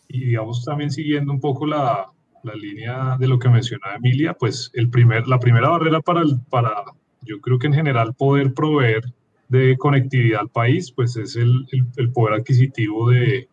y 0.10 0.26
digamos 0.26 0.66
también 0.66 0.92
siguiendo 0.92 1.32
un 1.32 1.40
poco 1.40 1.66
la, 1.66 2.12
la, 2.44 2.54
línea 2.54 3.16
de 3.18 3.30
lo 3.30 3.40
que 3.40 3.48
mencionaba 3.48 3.96
Emilia, 3.96 4.34
pues 4.34 4.72
el 4.74 4.90
primer, 4.90 5.26
la 5.30 5.40
primera 5.40 5.70
barrera 5.70 6.02
para, 6.02 6.20
el, 6.20 6.38
para, 6.50 6.84
yo 7.22 7.40
creo 7.40 7.58
que 7.60 7.68
en 7.68 7.76
general 7.76 8.14
poder 8.14 8.54
proveer 8.54 9.04
de 9.48 9.78
conectividad 9.78 10.42
al 10.42 10.50
país, 10.50 10.92
pues 10.92 11.16
es 11.16 11.38
el, 11.38 11.66
el, 11.96 12.12
poder 12.12 12.42
adquisitivo 12.42 13.10
de, 13.10 13.48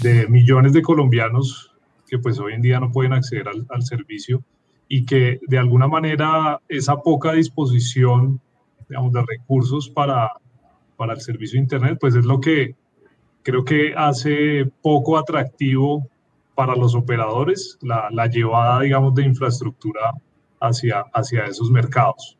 de, 0.00 0.26
millones 0.28 0.72
de 0.72 0.82
colombianos 0.82 1.72
que 2.06 2.18
pues 2.18 2.38
hoy 2.38 2.52
en 2.52 2.62
día 2.62 2.80
no 2.80 2.92
pueden 2.92 3.12
acceder 3.12 3.48
al, 3.48 3.82
servicio 3.82 4.42
y 4.88 5.04
que 5.04 5.40
de 5.46 5.58
alguna 5.58 5.88
manera 5.88 6.60
esa 6.68 6.96
poca 6.96 7.32
disposición, 7.32 8.40
digamos, 8.88 9.12
de 9.12 9.22
recursos 9.26 9.88
para, 9.88 10.30
para 10.96 11.14
el 11.14 11.20
servicio 11.20 11.58
de 11.58 11.62
Internet, 11.62 11.98
pues 12.00 12.14
es 12.14 12.24
lo 12.24 12.40
que 12.40 12.76
creo 13.42 13.64
que 13.64 13.94
hace 13.96 14.70
poco 14.82 15.18
atractivo 15.18 16.08
para 16.54 16.76
los 16.76 16.94
operadores 16.94 17.78
la, 17.82 18.08
la 18.10 18.26
llevada, 18.26 18.80
digamos, 18.80 19.14
de 19.14 19.24
infraestructura 19.24 20.12
hacia, 20.60 21.00
hacia 21.12 21.44
esos 21.46 21.70
mercados. 21.70 22.38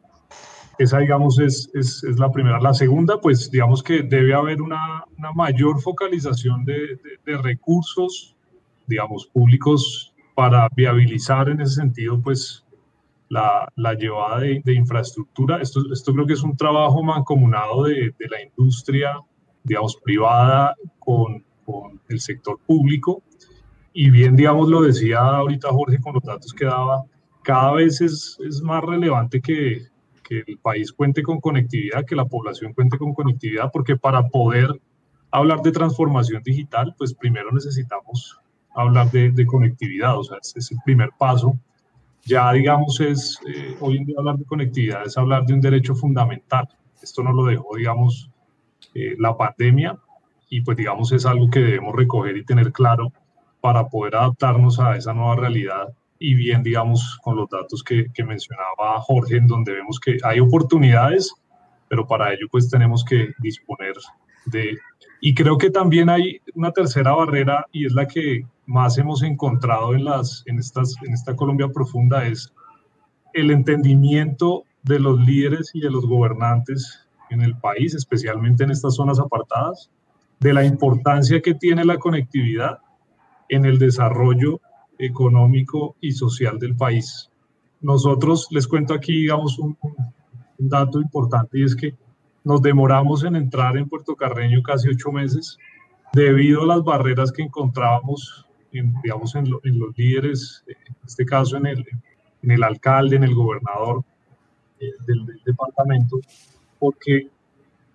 Esa, 0.79 0.99
digamos, 0.99 1.39
es, 1.39 1.71
es, 1.75 2.03
es, 2.05 2.19
la 2.19 2.31
primera. 2.31 2.61
La 2.61 2.75
segunda, 2.75 3.21
pues, 3.21 3.51
digamos 3.51 3.83
que 3.83 4.03
debe 4.03 4.35
haber 4.35 4.61
una, 4.61 5.05
una 5.19 5.33
mayor 5.33 5.81
focalización 5.81 6.65
de, 6.65 6.99
de, 7.25 7.37
recursos, 7.39 8.37
digamos, 8.87 9.27
públicos 9.27 10.13
para 10.35 10.69
viabilizar 10.75 11.49
en 11.49 11.61
ese 11.61 11.75
sentido, 11.77 12.21
pues, 12.21 12.65
la, 13.29 13.69
la 13.77 13.95
llevada 13.95 14.41
de, 14.41 14.63
de, 14.65 14.75
infraestructura. 14.75 15.61
Esto, 15.61 15.81
esto 15.93 16.13
creo 16.13 16.27
que 16.27 16.35
es 16.35 16.43
un 16.43 16.57
trabajo 16.57 17.03
mancomunado 17.03 17.85
de, 17.85 18.15
de 18.19 18.29
la 18.29 18.43
industria, 18.43 19.19
digamos, 19.63 19.97
privada 20.03 20.75
con, 20.99 21.45
con 21.65 22.01
el 22.09 22.21
sector 22.21 22.59
público. 22.67 23.23
Y 23.93 24.11
bien, 24.11 24.35
digamos, 24.35 24.69
lo 24.69 24.83
decía 24.83 25.21
ahorita 25.21 25.69
Jorge 25.71 26.01
con 26.01 26.15
los 26.15 26.23
datos 26.23 26.53
que 26.53 26.65
daba, 26.65 27.05
cada 27.45 27.75
vez 27.75 28.01
es, 28.01 28.39
es 28.45 28.61
más 28.61 28.83
relevante 28.83 29.41
que, 29.41 29.87
que 30.43 30.53
el 30.53 30.59
país 30.59 30.93
cuente 30.93 31.23
con 31.23 31.41
conectividad, 31.41 32.05
que 32.05 32.17
la 32.17 32.25
población 32.25 32.73
cuente 32.73 32.99
con 32.99 33.15
conectividad, 33.15 33.71
porque 33.73 33.97
para 33.97 34.29
poder 34.29 34.69
hablar 35.31 35.61
de 35.63 35.73
transformación 35.73 36.43
digital, 36.43 36.95
pues 36.97 37.15
primero 37.15 37.51
necesitamos 37.53 38.39
hablar 38.75 39.11
de, 39.11 39.31
de 39.31 39.47
conectividad, 39.47 40.19
o 40.19 40.25
sea, 40.25 40.39
ese 40.41 40.59
es 40.59 40.73
el 40.73 40.79
primer 40.85 41.11
paso. 41.19 41.59
Ya, 42.25 42.53
digamos, 42.53 43.01
es, 43.01 43.39
eh, 43.47 43.77
hoy 43.81 43.99
en 43.99 44.07
día 44.07 44.17
hablar 44.19 44.37
de 44.37 44.45
conectividad 44.45 45.07
es 45.07 45.17
hablar 45.19 45.45
de 45.45 45.55
un 45.55 45.61
derecho 45.61 45.95
fundamental. 45.95 46.67
Esto 47.03 47.23
no 47.23 47.33
lo 47.33 47.45
dejó, 47.45 47.77
digamos, 47.77 48.31
eh, 48.95 49.15
la 49.19 49.37
pandemia 49.37 49.99
y 50.49 50.63
pues, 50.63 50.77
digamos, 50.77 51.13
es 51.13 51.27
algo 51.27 51.51
que 51.51 51.61
debemos 51.61 51.95
recoger 51.95 52.37
y 52.37 52.45
tener 52.45 52.73
claro 52.73 53.13
para 53.61 53.89
poder 53.89 54.17
adaptarnos 54.17 54.81
a 54.81 54.97
esa 54.97 55.13
nueva 55.13 55.37
realidad 55.37 55.89
y 56.19 56.35
bien, 56.35 56.63
digamos, 56.63 57.19
con 57.23 57.37
los 57.37 57.49
datos 57.49 57.83
que, 57.83 58.09
mencionaba 58.25 59.01
Jorge, 59.01 59.37
en 59.37 59.47
donde 59.47 59.73
vemos 59.73 59.99
que 59.99 60.19
hay 60.23 60.41
oportunidades, 60.41 61.35
pero 61.89 62.07
para 62.07 62.33
ello 62.33 62.47
pues 62.51 62.71
tenemos 62.71 63.05
que 63.05 63.33
disponer 63.39 63.95
de... 64.47 64.79
Y 65.21 65.35
creo 65.35 65.57
que 65.57 65.71
también 65.71 66.09
hay 66.09 66.41
una 66.55 66.71
tercera 66.71 67.13
barrera 67.13 67.67
y 67.73 67.87
es 67.87 67.93
la 67.93 68.07
que 68.07 68.47
más 68.67 68.99
hemos 68.99 69.23
encontrado 69.23 69.95
en, 69.95 70.05
las, 70.05 70.43
en, 70.47 70.59
estas, 70.59 70.95
en 71.07 71.13
esta 71.15 71.35
Colombia 71.35 71.69
profunda, 71.69 72.27
es 72.27 72.53
el 73.33 73.51
entendimiento 73.51 74.65
de 74.83 75.01
los 75.01 75.19
líderes 75.21 75.71
y 75.75 75.81
de 75.81 75.91
los 75.91 76.07
gobernantes 76.07 77.07
en 77.31 77.41
el 77.41 77.57
país, 77.57 77.95
especialmente 77.95 78.65
en 78.65 78.71
estas 78.71 78.95
zonas 78.95 79.19
apartadas, 79.19 79.91
de 80.41 80.53
la 80.53 80.65
importancia 80.65 81.41
que 81.41 81.55
tiene 81.55 81.85
la 81.85 81.99
conectividad 81.99 82.79
en 83.49 83.65
el 83.65 83.79
desarrollo 83.79 84.61
económico 84.99 85.97
y 86.01 86.13
social 86.13 86.59
del 86.59 86.77
país. 86.77 87.31
nosotros 87.81 88.49
les 88.51 88.67
cuento 88.67 88.95
aquí, 88.95 89.13
digamos, 89.13 89.59
un, 89.59 89.77
un 90.59 90.69
dato 90.69 91.01
importante 91.01 91.59
y 91.59 91.65
es 91.65 91.77
que 91.77 91.95
nos 92.45 92.61
demoramos 92.61 93.25
en 93.25 93.37
entrar 93.37 93.77
en 93.77 93.89
Puerto 93.89 94.15
Carreño 94.15 94.63
casi 94.63 94.89
ocho 94.89 95.11
meses 95.11 95.59
debido 96.13 96.63
a 96.63 96.67
las 96.67 96.85
barreras 96.85 97.33
que 97.33 97.43
encontrábamos, 97.43 98.47
en, 98.73 98.95
digamos, 99.03 99.35
en, 99.35 99.47
en, 99.65 99.79
los 99.79 99.97
líderes, 99.97 100.63
en 100.67 100.77
este 101.05 101.25
caso 101.25 101.57
en 101.57 101.67
el, 101.67 101.85
en 102.43 102.51
el 102.51 102.63
alcalde, 102.63 103.17
en 103.17 103.25
el 103.25 103.35
gobernador 103.35 104.05
eh, 104.79 104.91
del, 105.07 105.27
del, 105.27 105.41
departamento, 105.45 106.21
porque 106.79 107.29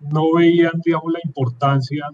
no 0.00 0.34
veían, 0.34 0.80
digamos, 0.84 1.12
la 1.12 1.20
importancia 1.24 2.06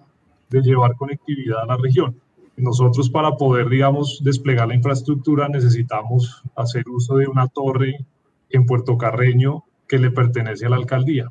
de 0.48 0.60
llevar 0.60 0.94
conectividad 0.94 1.62
a 1.62 1.66
la 1.66 1.76
región. 1.76 2.20
Nosotros 2.56 3.10
para 3.10 3.36
poder, 3.36 3.68
digamos, 3.68 4.20
desplegar 4.22 4.68
la 4.68 4.74
infraestructura 4.74 5.48
necesitamos 5.48 6.42
hacer 6.56 6.84
uso 6.88 7.16
de 7.16 7.26
una 7.26 7.48
torre 7.48 8.06
en 8.50 8.64
Puerto 8.64 8.96
Carreño 8.96 9.64
que 9.86 9.98
le 9.98 10.10
pertenece 10.10 10.66
a 10.66 10.70
la 10.70 10.76
alcaldía 10.76 11.30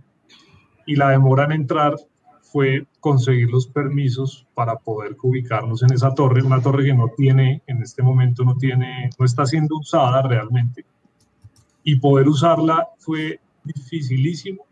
y 0.86 0.96
la 0.96 1.10
demora 1.10 1.46
en 1.46 1.54
entrar 1.54 1.96
fue 2.42 2.88
conseguir 3.00 3.50
los 3.50 3.68
permisos 3.68 4.48
para 4.54 4.78
poder 4.78 5.18
ubicarnos 5.22 5.84
en 5.84 5.92
esa 5.92 6.14
torre, 6.14 6.42
una 6.42 6.62
torre 6.62 6.86
que 6.86 6.94
no 6.94 7.10
tiene, 7.10 7.64
en 7.68 7.82
este 7.82 8.02
momento 8.02 8.46
no 8.46 8.56
tiene, 8.56 9.10
no 9.20 9.26
está 9.26 9.46
siendo 9.46 9.76
usada 9.78 10.22
realmente. 10.22 10.86
Y 11.84 12.00
poder 12.00 12.28
usarla 12.28 12.88
fue 12.98 13.40
dificilísimo 13.64 14.66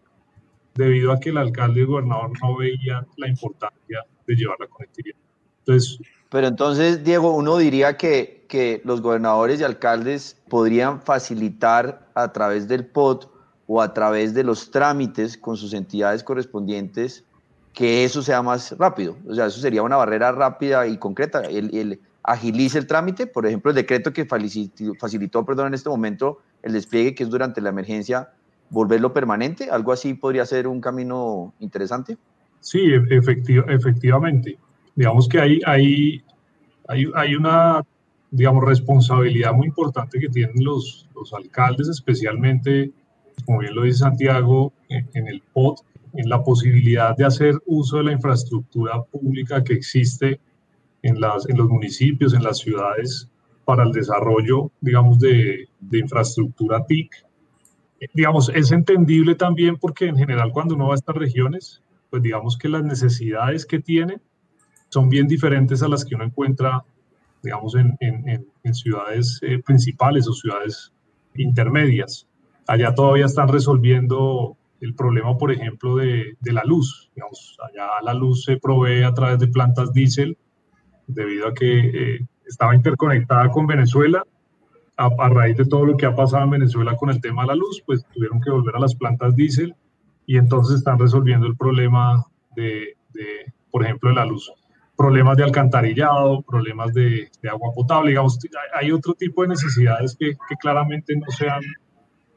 debido 0.76 1.12
a 1.12 1.20
que 1.20 1.30
el 1.30 1.38
alcalde 1.38 1.80
y 1.80 1.84
el 1.84 1.88
gobernador 1.88 2.32
no 2.42 2.56
veían 2.56 3.06
la 3.18 3.28
importancia 3.28 4.00
de 4.26 4.36
llevar 4.36 4.58
la 4.60 4.68
conectividad. 4.68 5.18
Entonces, 5.60 6.00
Pero 6.34 6.48
entonces, 6.48 7.04
Diego, 7.04 7.36
uno 7.36 7.58
diría 7.58 7.96
que, 7.96 8.48
que 8.50 8.82
los 8.86 9.02
gobernadores 9.02 9.62
y 9.62 9.63
alcaldes 9.63 10.36
podrían 10.50 11.00
facilitar 11.00 12.10
a 12.15 12.34
través 12.34 12.67
del 12.67 12.88
POT 12.88 13.30
o 13.67 13.84
a 13.84 13.93
través 13.93 14.34
de 14.34 14.43
los 14.43 14.72
trámites 14.72 15.38
con 15.38 15.58
sus 15.58 15.76
entidades 15.76 16.24
correspondientes 16.24 17.24
que 17.72 18.04
eso 18.04 18.24
sea 18.24 18.41
más 18.41 18.76
rápido. 18.80 19.15
O 19.28 19.36
sea, 19.36 19.46
eso 19.46 19.60
sería 19.60 19.84
una 19.84 19.96
barrera 19.96 20.32
rápida 20.32 20.88
y 20.88 20.98
concreta. 20.98 21.41
El, 21.41 22.00
agilice 22.24 22.80
el 22.80 22.88
trámite, 22.88 23.28
por 23.28 23.46
ejemplo, 23.46 23.69
el 23.69 23.76
decreto 23.76 24.12
que 24.12 24.26
facilitó, 24.26 25.46
perdón, 25.46 25.67
en 25.67 25.74
este 25.76 25.89
momento 25.89 26.39
el 26.63 26.74
despliegue, 26.74 27.13
que 27.13 27.22
es 27.22 27.30
durante 27.30 27.62
la 27.62 27.69
emergencia, 27.69 28.32
volverlo 28.72 29.13
permanente, 29.13 29.69
algo 29.69 29.91
así 29.91 30.15
podría 30.15 30.48
ser 30.48 30.67
un 30.67 30.82
camino 30.82 31.54
interesante. 31.60 32.17
Sí, 32.60 32.91
efectiv 33.12 33.69
efectivamente. 33.69 34.58
Digamos 34.95 35.27
que 35.27 35.39
hay, 35.39 35.60
hay, 35.65 36.23
hay, 36.88 37.06
hay 37.15 37.36
una 37.36 37.84
digamos, 38.34 38.63
responsabilidad 38.63 39.53
muy 39.53 39.67
importante 39.67 40.19
que 40.19 40.27
tienen 40.27 40.63
los, 40.63 41.08
los 41.15 41.34
alcaldes, 41.34 41.88
especialmente 41.88 42.91
como 43.45 43.60
bien 43.60 43.75
lo 43.75 43.84
dice 43.84 43.99
Santiago, 43.99 44.73
en, 44.89 45.27
el 45.27 45.41
POT, 45.53 45.82
en 46.13 46.29
la 46.29 46.43
posibilidad 46.43 47.15
de 47.15 47.25
hacer 47.25 47.56
uso 47.65 47.97
de 47.97 48.03
la 48.03 48.12
infraestructura 48.12 49.03
pública 49.03 49.63
que 49.63 49.73
existe 49.73 50.39
en, 51.01 51.19
las, 51.19 51.47
en 51.47 51.58
los 51.58 51.67
municipios, 51.69 52.34
en 52.34 52.43
las 52.43 52.60
ciudades, 52.60 53.29
para 53.65 53.84
el 53.84 53.91
desarrollo, 53.91 54.71
digamos, 54.82 55.19
de, 55.19 55.67
de 55.79 55.99
infraestructura 55.99 56.86
TIC. 56.86 57.12
Digamos, 58.13 58.49
es 58.53 58.71
entendible 58.71 59.36
también 59.36 59.77
porque 59.77 60.08
en 60.08 60.17
general 60.17 60.51
cuando 60.51 60.75
uno 60.75 60.88
va 60.88 60.93
a 60.93 60.95
estas 60.95 61.15
regiones, 61.15 61.82
pues 62.10 62.21
digamos 62.21 62.58
que 62.58 62.67
las 62.67 62.84
necesidades 62.84 63.65
que 63.65 63.79
tiene 63.79 64.19
son 64.93 65.10
bien 65.10 65.27
diferentes 65.27 65.82
a 65.82 65.88
las 65.88 66.06
que 66.06 66.15
uno 66.15 66.23
encuentra, 66.23 66.84
digamos, 67.41 67.75
en, 67.75 67.97
en, 67.99 68.45
en 68.63 68.73
ciudades 68.73 69.39
eh, 69.41 69.60
principales 69.60 70.27
o 70.27 70.34
ciudades 70.34 70.93
intermedias. 71.36 72.27
Allá 72.67 72.93
todavía 72.93 73.25
están 73.25 73.47
resolviendo 73.47 74.56
el 74.82 74.93
problema, 74.93 75.36
por 75.38 75.51
ejemplo, 75.51 75.95
de, 75.95 76.38
de, 76.39 76.53
la 76.53 76.63
luz. 76.63 77.10
Digamos, 77.15 77.58
allá 77.67 77.88
la 78.03 78.13
luz 78.13 78.43
se 78.45 78.58
provee 78.58 79.03
a 79.03 79.13
través 79.13 79.39
de 79.39 79.47
plantas 79.47 79.91
diésel 79.93 80.38
debido 81.08 81.47
a 81.47 81.53
que 81.53 81.79
eh, 81.79 82.19
estaba 82.45 82.75
interconectada 82.75 83.49
con 83.49 83.65
Venezuela. 83.65 84.23
A, 84.95 85.08
a, 85.08 85.29
raíz 85.29 85.58
de 85.58 85.65
todo 85.65 85.86
lo 85.86 85.97
que 85.97 86.06
ha 86.06 86.15
pasado 86.15 86.43
en 86.43 86.51
Venezuela 86.51 86.95
con 86.95 87.10
el 87.10 87.19
tema 87.19 87.41
de 87.41 87.47
la 87.47 87.56
luz, 87.56 87.82
pues 87.84 88.06
tuvieron 88.13 88.39
que 88.39 88.51
volver 88.51 88.75
a 88.75 88.79
las 88.79 88.93
plantas 88.93 89.36
diésel 89.36 89.75
y 90.27 90.38
entonces 90.38 90.75
están 90.77 90.99
resolviendo 90.99 91.47
el 91.47 91.58
problema 91.58 92.23
de, 92.56 92.95
de 93.12 93.51
por 93.71 93.84
ejemplo, 93.84 94.10
de 94.10 94.15
la 94.15 94.25
luz. 94.25 94.53
Problemas 95.04 95.36
de 95.36 95.44
alcantarillado, 95.44 96.42
problemas 96.44 96.94
de, 96.94 97.30
de 97.42 97.50
agua 97.50 97.74
potable, 97.76 98.12
digamos, 98.12 98.39
hay 98.74 98.89
otro 98.89 99.13
tipo 99.13 99.42
de 99.42 99.50
necesidades 99.50 100.16
que, 100.18 100.32
que 100.32 100.56
claramente 100.56 101.13
no 101.18 101.30
se 101.30 101.50
han 101.50 101.62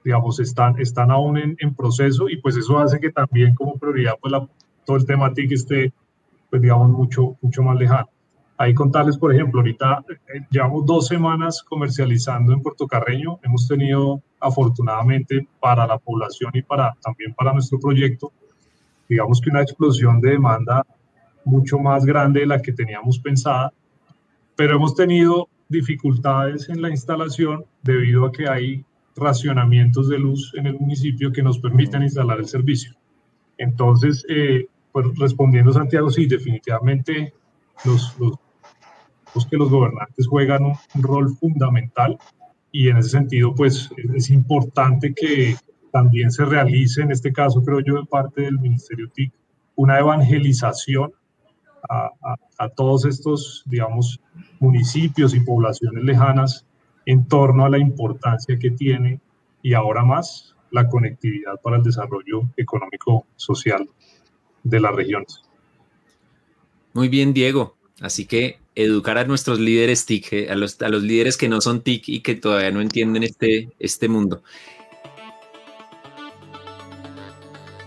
digamos, 0.03 0.41
están, 0.41 0.77
están 0.81 1.13
aún 1.13 1.39
en, 1.39 1.57
en, 1.61 1.77
proceso 1.77 2.29
y 2.29 2.39
pues 2.39 2.57
eso 2.57 2.77
hace 2.81 2.99
que 2.99 3.13
también 3.13 3.55
como 3.55 3.79
prioridad 3.79 4.15
pues 4.21 4.33
la, 4.33 4.49
todo 4.85 4.97
el 4.97 5.07
tema 5.07 5.33
TIC 5.33 5.53
esté, 5.53 5.93
pues 6.51 6.61
digamos, 6.61 6.91
mucho, 6.91 7.37
mucho 7.41 7.63
más 7.63 7.79
lejano. 7.79 8.09
Ahí 8.59 8.75
contarles, 8.75 9.17
por 9.17 9.33
ejemplo, 9.33 9.61
ahorita 9.61 10.05
eh, 10.09 10.41
llevamos 10.51 10.87
dos 10.87 11.07
semanas 11.07 11.63
comercializando 11.63 12.53
en 12.53 12.63
Puerto 12.63 12.89
Carreño. 12.89 13.39
Hemos 13.45 13.69
tenido, 13.69 14.21
afortunadamente, 14.41 15.47
para 15.61 15.87
la 15.87 15.99
población 15.99 16.51
y 16.55 16.63
para, 16.63 16.97
también 17.01 17.33
para 17.33 17.53
nuestro 17.53 17.79
proyecto, 17.79 18.33
digamos 19.09 19.41
que 19.41 19.51
una 19.51 19.63
explosión 19.63 20.21
de 20.21 20.31
demanda 20.31 20.85
mucho 21.47 21.79
más 21.79 22.05
grande 22.05 22.41
de 22.41 22.47
la 22.47 22.61
que 22.61 22.73
teníamos 22.73 23.19
pensada, 23.19 23.73
pero 24.57 24.77
hemos 24.77 24.95
tenido 24.95 25.49
dificultades 25.69 26.69
en 26.69 26.83
la 26.83 26.91
instalación 26.91 27.65
debido 27.83 28.27
a 28.27 28.33
que 28.33 28.49
hay 28.49 28.85
racionamientos 29.17 30.09
de 30.09 30.19
luz 30.19 30.53
en 30.55 30.67
el 30.67 30.79
municipio 30.79 31.33
que 31.33 31.43
nos 31.43 31.59
permitan 31.59 32.03
instalar 32.03 32.39
el 32.39 32.47
servicio. 32.47 32.93
Entonces, 33.59 34.25
eh, 34.29 34.67
pues 34.93 35.07
respondiendo 35.19 35.73
Santiago, 35.73 36.11
sí, 36.11 36.27
definitivamente 36.27 37.33
los, 37.85 38.19
los, 38.19 38.35
los 39.35 39.47
que 39.47 39.57
los 39.57 39.71
gobernantes 39.71 40.27
juegan 40.27 40.65
un, 40.65 40.75
un, 40.95 41.03
rol 41.03 41.35
fundamental 41.37 42.19
y 42.71 42.89
en 42.89 42.99
ese 42.99 43.11
sentido, 43.11 43.55
pues 43.55 43.91
es 44.15 44.31
importante 44.31 45.15
que 45.15 45.57
también 45.93 46.31
se 46.31 46.45
realice, 46.45 47.03
en 47.03 47.11
este 47.11 47.33
caso 47.33 47.63
creo 47.63 47.81
yo, 47.81 47.95
de 47.95 48.07
parte 48.07 48.43
del 48.43 48.59
Ministerio 48.59 49.09
TIC, 49.09 49.33
una 49.77 49.99
evangelización 49.99 51.13
a, 51.88 52.68
todos 52.70 53.05
estos, 53.05 53.62
digamos, 53.66 54.20
municipios 54.61 55.35
y 55.35 55.40
poblaciones 55.40 56.05
lejanas 56.05 56.66
en 57.05 57.27
torno 57.27 57.64
a 57.64 57.70
la 57.70 57.79
importancia 57.79 58.59
que 58.59 58.70
tiene 58.70 59.20
y 59.62 59.75
ahora 59.75 60.05
más 60.05 60.55
la 60.70 60.88
conectividad 60.88 61.61
para 61.62 61.77
el 61.77 61.83
desarrollo 61.83 62.42
económico 62.57 63.27
social 63.37 63.88
de 64.62 64.81
las 64.81 64.94
regiones. 64.94 65.42
Muy 66.92 67.09
bien, 67.09 67.33
Diego. 67.33 67.77
Así 68.01 68.27
que 68.27 68.59
educar 68.75 69.16
a 69.16 69.25
nuestros 69.25 69.59
líderes 69.59 70.05
TIC, 70.05 70.33
eh, 70.33 70.51
a 70.51 70.55
los, 70.55 70.81
a 70.83 70.88
los 70.88 71.03
líderes 71.03 71.37
que 71.37 71.49
no 71.49 71.61
son 71.61 71.81
TIC 71.81 72.09
y 72.09 72.20
que 72.20 72.35
todavía 72.35 72.70
no 72.70 72.81
entienden 72.81 73.22
este, 73.22 73.70
este 73.79 74.09
mundo. 74.09 74.42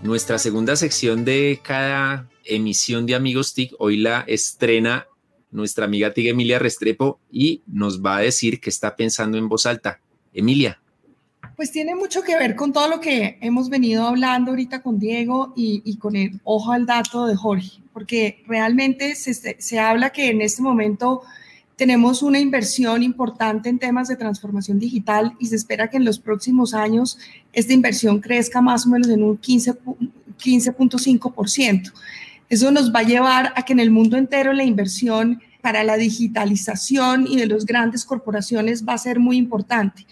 Nuestra 0.02 0.40
segunda 0.40 0.76
sección 0.76 1.26
de 1.26 1.60
cada 1.62 2.28
emisión 2.50 3.06
de 3.06 3.16
Amigos 3.16 3.54
TIC 3.54 3.74
hoy 3.80 3.98
la 3.98 4.22
estrena 4.28 5.08
nuestra 5.52 5.86
amiga 5.86 6.14
Tiga 6.14 6.32
Emilia 6.32 6.60
Restrepo 6.60 7.20
y 7.32 7.64
nos 7.68 8.04
va 8.04 8.18
a 8.18 8.22
decir 8.22 8.60
qué 8.60 8.70
está 8.70 8.96
pensando 8.96 9.38
en 9.38 9.50
voz 9.50 9.66
alta. 9.66 10.00
Emilia. 10.34 10.80
Pues 11.56 11.72
tiene 11.72 11.96
mucho 11.96 12.22
que 12.22 12.38
ver 12.38 12.56
con 12.56 12.72
todo 12.72 12.88
lo 12.88 13.00
que 13.00 13.38
hemos 13.42 13.70
venido 13.70 14.06
hablando 14.08 14.52
ahorita 14.52 14.82
con 14.82 15.00
Diego 15.00 15.54
y, 15.56 15.82
y 15.84 15.98
con 15.98 16.16
el 16.16 16.40
ojo 16.44 16.72
al 16.72 16.86
dato 16.86 17.26
de 17.26 17.36
Jorge, 17.36 17.82
porque 17.94 18.44
realmente 18.48 19.16
se, 19.16 19.34
se 19.34 19.80
habla 19.80 20.12
que 20.12 20.30
en 20.30 20.42
este 20.42 20.62
momento 20.62 21.24
tenemos 21.76 22.22
una 22.24 22.40
inversión 22.40 23.04
importante 23.04 23.70
en 23.70 23.80
temas 23.80 24.08
de 24.10 24.18
transformación 24.18 24.80
digital 24.80 25.34
y 25.40 25.48
se 25.48 25.56
espera 25.56 25.90
que 25.90 25.98
en 25.98 26.06
los 26.06 26.20
próximos 26.20 26.74
años 26.74 27.18
esta 27.52 27.74
inversión 27.74 28.20
crezca 28.20 28.62
más 28.62 28.86
o 28.86 28.90
menos 28.90 29.10
en 29.10 29.24
un 29.24 29.40
15.5%. 29.40 29.94
15 30.38 30.74
eso 32.50 32.72
nos 32.72 32.94
va 32.94 33.00
a 33.00 33.04
llevar 33.04 33.54
a 33.56 33.64
que 33.64 33.74
en 33.74 33.80
el 33.80 33.92
mundo 33.92 34.18
entero 34.18 34.54
la 34.54 34.64
inversión 34.64 35.42
para 35.62 35.84
la 35.84 35.98
digitalización 35.98 37.28
y 37.28 37.38
de 37.38 37.48
las 37.48 37.66
grandes 37.66 38.06
corporaciones 38.06 38.88
va 38.88 38.94
a 38.94 38.98
ser 38.98 39.20
muy 39.20 39.38
importante. 39.38 40.06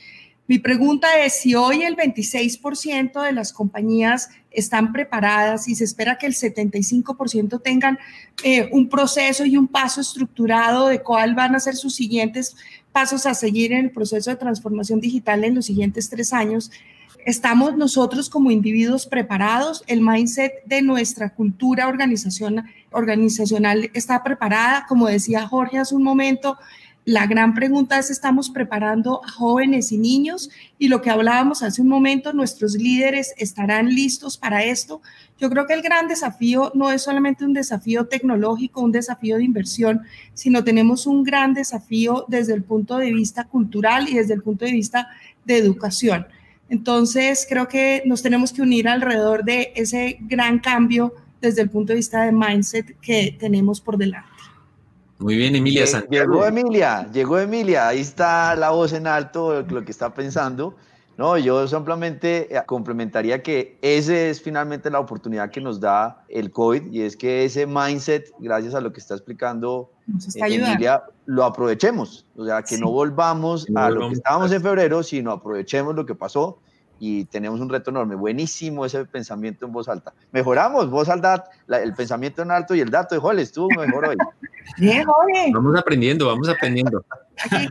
Mi 0.50 0.60
pregunta 0.60 1.08
es 1.26 1.41
si 1.41 1.56
hoy 1.56 1.82
el 1.84 1.97
26% 1.97 3.21
de 3.21 3.34
las 3.34 3.52
compañías 3.52 4.30
están 4.50 4.93
preparadas 4.93 5.67
y 5.67 5.76
se 5.76 5.84
espera 5.84 6.17
que 6.17 6.26
el 6.26 6.34
75% 6.34 7.62
tengan 7.62 8.00
eh, 8.43 8.69
un 8.71 8.88
proceso 8.88 9.43
y 9.43 9.58
un 9.58 9.67
paso 9.67 10.00
estructurado 10.00 10.88
de 10.88 11.02
cuál 11.02 11.36
van 11.36 11.54
a 11.54 11.60
ser 11.60 11.76
sus 11.76 11.95
siguientes 11.95 12.56
pasos 12.93 13.26
a 13.26 13.34
seguir 13.34 13.73
en 13.73 13.86
el 13.86 13.91
proceso 13.91 14.30
de 14.30 14.38
transformación 14.38 15.02
digital 15.02 15.43
en 15.43 15.56
los 15.56 15.65
siguientes 15.65 16.10
tres 16.10 16.32
años, 16.32 16.71
estamos 17.26 17.76
nosotros 17.76 18.30
como 18.30 18.52
individuos 18.52 19.06
preparados, 19.06 19.84
el 19.88 20.02
mindset 20.02 20.64
de 20.66 20.82
nuestra 20.82 21.34
cultura 21.34 21.88
organización, 21.88 22.66
organizacional 22.92 23.90
está 23.94 24.24
preparada, 24.24 24.86
como 24.88 25.08
decía 25.08 25.48
Jorge 25.48 25.78
hace 25.78 25.96
un 25.96 26.04
momento, 26.04 26.58
La 27.10 27.26
gran 27.26 27.54
pregunta 27.54 27.98
es, 27.98 28.10
¿estamos 28.12 28.50
preparando 28.50 29.22
a 29.24 29.32
jóvenes 29.32 29.94
y 29.94 29.98
niños? 29.98 30.50
Y 30.78 30.90
lo 30.90 31.02
que 31.02 31.10
hablábamos 31.10 31.64
hace 31.64 31.82
un 31.82 31.88
momento, 31.88 32.34
¿nuestros 32.34 32.74
líderes 32.74 33.34
estarán 33.38 33.88
listos 33.96 34.38
para 34.38 34.66
esto? 34.66 35.02
Yo 35.40 35.50
creo 35.50 35.66
que 35.68 35.74
el 35.74 35.82
gran 35.82 36.10
desafío 36.10 36.70
no 36.76 36.92
es 36.92 37.04
solamente 37.04 37.46
un 37.46 37.54
desafío 37.54 38.08
tecnológico, 38.08 38.82
un 38.82 38.92
desafío 38.92 39.38
de 39.38 39.46
inversión, 39.46 40.02
sino 40.34 40.66
tenemos 40.66 41.08
un 41.08 41.24
gran 41.24 41.54
desafío 41.54 42.26
desde 42.28 42.54
el 42.54 42.64
punto 42.64 42.98
de 42.98 43.14
vista 43.14 43.46
cultural 43.46 44.10
y 44.10 44.16
desde 44.16 44.34
el 44.34 44.42
punto 44.42 44.66
de 44.66 44.74
vista 44.74 45.08
de 45.46 45.60
educación. 45.60 46.28
Entonces, 46.70 47.46
creo 47.50 47.68
que 47.68 48.04
nos 48.06 48.22
tenemos 48.22 48.52
que 48.52 48.62
unir 48.62 48.88
alrededor 48.88 49.44
de 49.44 49.72
ese 49.76 50.18
gran 50.22 50.60
cambio 50.60 51.14
desde 51.42 51.62
el 51.62 51.70
punto 51.70 51.94
de 51.94 51.98
vista 51.98 52.24
de 52.24 52.32
mindset 52.32 53.00
que 53.00 53.36
tenemos 53.40 53.80
por 53.80 53.98
delante. 53.98 54.30
Muy 55.20 55.36
bien, 55.36 55.56
Emilia 55.56 55.86
Llegó 56.10 56.46
Emilia, 56.46 57.10
llegó 57.12 57.40
Emilia, 57.40 57.88
ahí 57.88 58.02
está 58.02 58.56
la 58.56 58.70
voz 58.70 58.94
en 58.94 59.08
alto, 59.08 59.64
lo 59.64 59.84
que 59.84 59.92
está 59.92 60.14
pensando. 60.14 60.76
No, 61.18 61.36
yo 61.38 61.68
simplemente 61.68 62.56
eh, 62.56 62.62
complementaría 62.66 63.42
que 63.42 63.78
ese 63.82 64.30
es 64.30 64.40
finalmente 64.40 64.92
la 64.92 65.00
oportunidad 65.00 65.50
que 65.50 65.60
nos 65.60 65.80
da 65.80 66.24
el 66.30 66.52
COVID 66.52 66.92
y 66.92 67.02
es 67.02 67.18
que 67.18 67.44
ese 67.44 67.66
mindset, 67.66 68.32
gracias 68.40 68.76
a 68.76 68.82
lo 68.82 68.94
que 68.94 69.00
está 69.00 69.16
explicando 69.16 69.90
Emilia, 70.36 71.04
lo 71.26 71.44
aprovechemos. 71.44 72.26
O 72.36 72.46
sea, 72.46 72.62
que 72.62 72.78
no 72.78 72.92
volvamos 72.92 73.66
a 73.76 73.90
lo 73.90 74.10
que 74.10 74.14
estábamos 74.14 74.52
en 74.52 74.62
febrero, 74.62 75.02
sino 75.02 75.32
aprovechemos 75.32 75.96
lo 75.96 76.06
que 76.06 76.14
pasó 76.14 76.60
y 77.00 77.26
tenemos 77.26 77.60
un 77.60 77.70
reto 77.70 77.90
enorme. 77.90 78.16
Buenísimo 78.16 78.86
ese 78.86 79.04
pensamiento 79.06 79.66
en 79.66 79.72
voz 79.72 79.90
alta. 79.90 80.14
Mejoramos, 80.32 80.90
voz 80.90 81.10
alta, 81.10 81.46
el 81.68 81.94
pensamiento 81.94 82.44
en 82.44 82.52
alto 82.52 82.76
y 82.76 82.80
el 82.80 82.90
dato 82.90 83.16
de 83.16 83.22
Jole 83.22 83.42
estuvo 83.42 83.68
mejor 83.70 84.10
hoy. 84.10 84.18
Bien. 84.78 85.06
Vamos 85.54 85.80
aprendiendo, 85.80 86.28
vamos 86.28 86.50
aprendiendo. 86.50 87.06
Aquí 87.40 87.68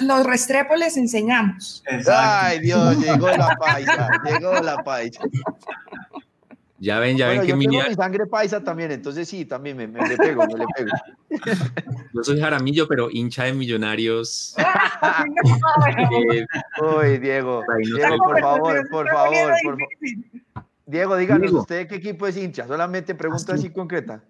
los 0.00 0.26
restrepos 0.26 0.78
les 0.78 0.96
enseñamos. 0.96 1.84
Ay, 2.10 2.60
Dios, 2.60 2.98
llegó 2.98 3.28
la 3.28 3.56
paisa, 3.58 4.10
llegó 4.24 4.54
la 4.60 4.82
paisa. 4.82 5.20
Ya 6.78 6.98
ven, 6.98 7.16
ya 7.16 7.28
ven 7.28 7.40
que 7.40 7.46
yo 7.48 7.56
mi 7.56 7.66
sangre 7.94 8.26
paisa 8.26 8.62
también, 8.62 8.90
entonces 8.90 9.26
sí, 9.26 9.46
también 9.46 9.78
me, 9.78 9.86
le 9.86 10.16
pego, 10.16 10.46
me 10.46 10.58
le 10.58 10.66
pego. 10.76 10.90
Yo 12.12 12.22
soy 12.22 12.38
Jaramillo, 12.38 12.86
pero 12.86 13.08
hincha 13.10 13.44
de 13.44 13.54
millonarios. 13.54 14.54
Uy, 17.00 17.18
Diego, 17.18 17.62
Diego, 17.82 18.16
por 18.18 18.40
favor, 18.40 18.88
por 18.90 19.08
favor, 19.08 19.54
Diego, 20.84 21.16
díganos 21.16 21.52
usted 21.52 21.88
qué 21.88 21.94
equipo 21.94 22.26
es 22.26 22.36
hincha, 22.36 22.66
solamente 22.66 23.14
pregunta 23.14 23.54
así 23.54 23.70
concreta, 23.70 24.22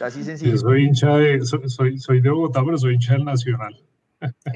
así 0.00 0.24
sencillo. 0.24 0.52
Yo 0.52 0.58
soy 0.58 0.84
hincha 0.84 1.16
de, 1.16 1.44
soy, 1.44 1.98
soy 1.98 2.20
de 2.20 2.30
Bogotá, 2.30 2.62
pero 2.64 2.78
soy 2.78 2.94
hincha 2.94 3.14
del 3.14 3.24
Nacional. 3.24 3.76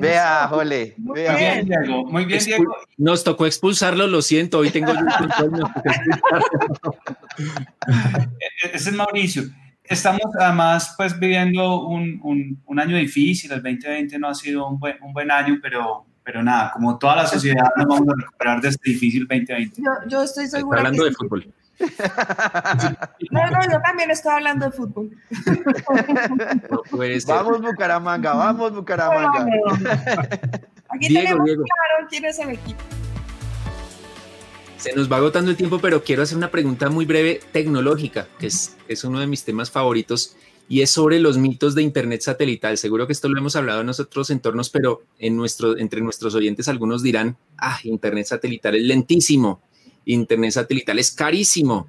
Vea, 0.01 0.49
jole. 0.49 0.95
Muy 0.99 1.21
bien, 1.21 1.67
Diego. 1.67 2.05
Muy 2.07 2.25
bien, 2.25 2.43
Diego. 2.45 2.75
Nos 2.97 3.25
tocó 3.25 3.47
expulsarlo, 3.47 4.07
lo 4.07 4.23
siento. 4.23 4.59
Hoy 4.59 4.71
tengo 4.71 4.93
Ese 8.73 8.91
es 8.91 8.95
Mauricio. 8.95 9.45
Estamos 9.85 10.23
además 10.39 10.95
pues 10.97 11.19
viviendo 11.19 11.87
un, 11.87 12.21
un, 12.23 12.63
un, 12.65 12.81
año 12.81 12.97
difícil. 12.97 13.51
El 13.53 13.63
2020 13.63 14.19
no 14.19 14.29
ha 14.29 14.35
sido 14.35 14.69
un 14.69 14.79
buen, 14.79 14.97
un 15.03 15.13
buen 15.13 15.31
año, 15.31 15.59
pero, 15.61 16.07
pero 16.23 16.43
nada, 16.43 16.71
como 16.73 16.99
toda 16.99 17.17
la 17.17 17.27
sociedad 17.27 17.71
nos 17.77 17.87
vamos 17.87 18.09
a 18.09 18.15
recuperar 18.17 18.61
de 18.61 18.69
este 18.69 18.91
difícil 18.91 19.27
2020. 19.29 19.83
Yo, 19.83 19.91
yo 20.09 20.23
estoy 20.23 20.47
segura. 20.47 20.79
hablando 20.79 21.05
de 21.05 21.13
fútbol. 21.13 21.53
No, 23.31 23.47
no, 23.49 23.59
yo 23.71 23.81
también 23.83 24.11
estoy 24.11 24.33
hablando 24.33 24.67
de 24.67 24.73
fútbol. 24.73 25.11
vamos 27.27 27.63
Bucaramanga, 27.63 28.35
vamos 28.35 28.75
Bucaramanga. 28.75 29.47
Aquí 30.89 31.15
tenemos 31.15 31.45
claro 31.45 32.09
quién 32.09 32.25
es 32.25 32.39
el 32.39 32.51
equipo. 32.51 32.81
Se 34.77 34.95
nos 34.95 35.13
va 35.13 35.19
agotando 35.19 35.51
el 35.51 35.57
tiempo, 35.57 35.79
pero 35.79 36.03
quiero 36.03 36.23
hacer 36.23 36.39
una 36.39 36.51
pregunta 36.51 36.89
muy 36.89 37.05
breve 37.05 37.41
tecnológica, 37.53 38.27
que 38.39 38.47
es, 38.47 38.77
es 38.89 39.05
uno 39.05 39.21
de 39.21 39.27
mis 39.27 39.45
temas 39.45 39.71
favoritos, 39.71 40.37
y 40.71 40.83
es 40.83 40.91
sobre 40.91 41.21
los 41.21 41.37
mitos 41.37 41.75
de 41.75 41.83
Internet 41.83 42.23
satelital. 42.23 42.79
Seguro 42.79 43.07
que 43.07 43.13
esto 43.13 43.29
lo 43.29 43.39
hemos 43.39 43.57
hablado 43.57 43.83
en 43.83 43.89
otros 43.91 44.31
entornos, 44.31 44.71
pero 44.71 45.03
en 45.19 45.37
nuestro, 45.37 45.77
entre 45.77 46.01
nuestros 46.01 46.35
oyentes 46.35 46.69
algunos 46.69 47.03
dirán, 47.03 47.37
ah, 47.59 47.79
Internet 47.85 48.27
satelital 48.27 48.75
es 48.75 48.85
lentísimo, 48.85 49.61
Internet 50.05 50.53
satelital 50.53 50.99
es 50.99 51.13
carísimo. 51.13 51.87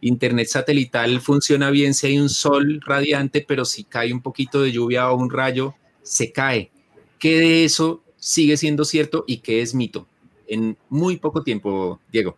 Internet 0.00 0.48
satelital 0.48 1.20
funciona 1.20 1.70
bien 1.70 1.94
si 1.94 2.06
hay 2.06 2.18
un 2.18 2.28
sol 2.28 2.80
radiante, 2.84 3.44
pero 3.46 3.64
si 3.64 3.84
cae 3.84 4.12
un 4.12 4.22
poquito 4.22 4.62
de 4.62 4.72
lluvia 4.72 5.10
o 5.10 5.16
un 5.16 5.30
rayo, 5.30 5.74
se 6.02 6.32
cae. 6.32 6.70
¿Qué 7.18 7.38
de 7.38 7.64
eso 7.64 8.02
sigue 8.16 8.56
siendo 8.56 8.84
cierto 8.84 9.24
y 9.26 9.38
qué 9.38 9.60
es 9.60 9.74
mito? 9.74 10.06
En 10.48 10.76
muy 10.88 11.18
poco 11.18 11.42
tiempo, 11.42 12.00
Diego. 12.10 12.36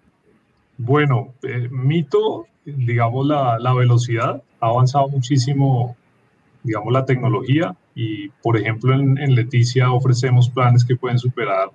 Bueno, 0.76 1.32
eh, 1.42 1.68
mito, 1.70 2.46
digamos, 2.64 3.26
la, 3.26 3.58
la, 3.61 3.72
velocidad. 3.72 4.42
Ha 4.61 4.66
avanzado 4.66 5.08
muchísimo, 5.08 5.96
digamos, 6.64 6.92
la 6.92 7.04
tecnología. 7.04 7.76
Y, 7.94 8.28
por 8.42 8.56
ejemplo, 8.58 8.94
en, 8.94 9.35
Leticia 9.35 9.92
ofrecemos 9.92 10.50
planes 10.50 10.85
que 10.85 10.96
pueden 10.96 11.18
superar 11.18 11.70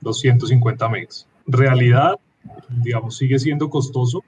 los 0.00 0.20
150 0.20 0.88
megas. 0.88 1.26
Realidad, 1.46 2.18
digamos, 2.68 3.16
sigue 3.16 3.38
siendo 3.38 3.70
costoso. 3.70 4.22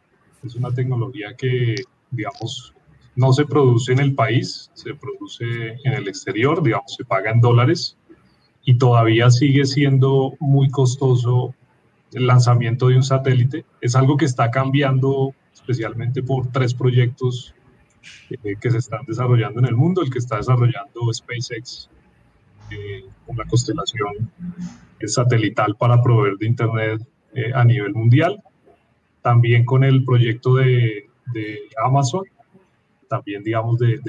Es 0.45 0.55
una 0.55 0.73
tecnología 0.73 1.35
que, 1.37 1.77
digamos, 2.11 2.75
no 3.15 3.33
se 3.33 3.45
produce 3.45 3.93
en 3.93 4.01
el 4.01 4.15
país, 4.15 4.71
se 4.75 4.95
produce 4.95 5.45
en 5.85 5.93
el 5.93 6.09
exterior, 6.09 6.63
digamos, 6.63 6.95
se 6.97 7.05
paga 7.05 7.31
en 7.31 7.41
dólares 7.41 7.97
y 8.65 8.79
todavía 8.79 9.31
sigue 9.31 9.65
siendo 9.65 10.35
muy 10.41 10.71
costoso 10.71 11.55
el 12.13 12.27
lanzamiento 12.27 12.89
de 12.89 12.97
un 12.97 13.03
satélite. 13.03 13.65
Es 13.81 13.95
algo 13.97 14.17
que 14.17 14.25
está 14.25 14.51
cambiando 14.51 15.35
especialmente 15.53 16.23
por 16.23 16.51
tres 16.51 16.75
proyectos 16.75 17.55
eh, 18.31 18.57
que 18.61 18.71
se 18.71 18.79
están 18.79 19.05
desarrollando 19.07 19.61
en 19.61 19.67
el 19.67 19.77
mundo. 19.77 20.03
El 20.03 20.11
que 20.11 20.19
está 20.19 20.37
desarrollando 20.37 21.13
SpaceX 21.13 21.89
eh, 22.71 23.05
con 23.27 23.37
la 23.37 23.45
constelación 23.45 24.31
satelital 25.07 25.77
para 25.77 26.01
proveer 26.01 26.37
de 26.37 26.47
Internet 26.47 27.03
eh, 27.35 27.53
a 27.55 27.65
nivel 27.65 27.95
mundial. 27.95 28.43
También 29.23 29.65
con 29.65 29.85
el 29.85 30.05
proyecto 30.05 30.57
de, 30.57 31.09
de 31.33 31.59
Amazon, 31.85 32.25
también, 33.09 33.43
digamos, 33.43 33.79
de, 33.79 34.01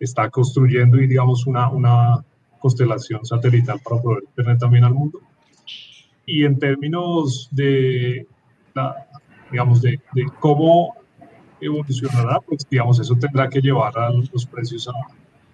está 0.00 0.30
construyendo 0.30 1.00
y, 1.00 1.06
digamos, 1.06 1.46
una, 1.46 1.68
una 1.70 2.24
constelación 2.58 3.24
satelital 3.24 3.80
para 3.80 4.00
proveer 4.00 4.24
Internet 4.24 4.58
también 4.58 4.84
al 4.84 4.94
mundo. 4.94 5.20
Y 6.26 6.44
en 6.44 6.58
términos 6.58 7.48
de, 7.50 8.26
digamos, 9.50 9.82
de, 9.82 10.00
de, 10.14 10.26
cómo 10.40 10.94
evolucionará, 11.60 12.40
pues, 12.40 12.66
digamos, 12.70 12.98
eso 13.00 13.14
tendrá 13.16 13.48
que 13.48 13.60
llevar 13.60 13.96
a 13.98 14.10
los 14.10 14.46
precios 14.46 14.88
a 14.88 14.92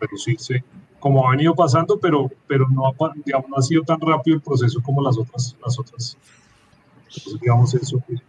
reducirse 0.01 0.63
como 1.01 1.27
ha 1.27 1.33
venido 1.33 1.55
pasando, 1.55 1.99
pero, 1.99 2.31
pero 2.47 2.69
no, 2.69 2.95
digamos, 3.25 3.51
no 3.51 3.57
ha 3.57 3.63
sido 3.63 3.83
tan 3.83 4.01
rápido 4.01 4.37
el 4.37 4.43
proceso 4.43 4.81
como 4.83 5.03
las 5.03 5.19
otras, 5.19 5.57
las 5.65 5.79
otras 5.79 6.17
entonces, 7.17 7.41
digamos, 7.41 7.75
eso 7.75 8.03
es 8.09 8.21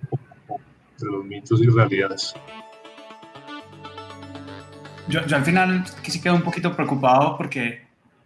entre 0.94 1.12
los 1.12 1.26
mitos 1.26 1.62
y 1.62 1.68
realidades. 1.68 2.34
Yo, 5.08 5.26
yo 5.26 5.36
al 5.36 5.44
final 5.44 5.84
sí 6.04 6.22
quedo 6.22 6.36
un 6.36 6.42
poquito 6.42 6.76
preocupado 6.76 7.38
porque 7.38 7.86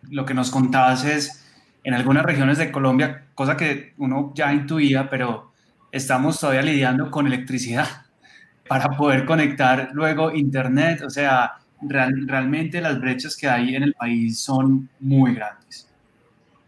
lo 0.10 0.26
que 0.26 0.34
nos 0.34 0.52
contabas 0.52 1.04
es 1.04 1.46
en 1.84 1.94
algunas 1.94 2.26
regiones 2.26 2.58
de 2.58 2.72
Colombia, 2.72 3.28
cosa 3.36 3.58
que 3.58 3.94
uno 3.98 4.32
ya 4.34 4.54
intuía, 4.54 5.10
pero 5.10 5.52
estamos 5.92 6.40
todavía 6.40 6.62
lidiando 6.62 7.12
con 7.12 7.28
electricidad 7.28 7.88
para 8.68 8.90
poder 8.98 9.26
conectar 9.26 9.90
luego 9.94 10.32
internet. 10.32 11.02
O 11.02 11.10
sea, 11.10 11.56
realmente 11.90 12.82
las 12.82 13.00
brechas 13.00 13.36
que 13.36 13.48
hay 13.48 13.76
en 13.76 13.84
el 13.84 13.94
país 13.94 14.40
son 14.40 14.90
muy 15.00 15.36
grandes. 15.36 15.90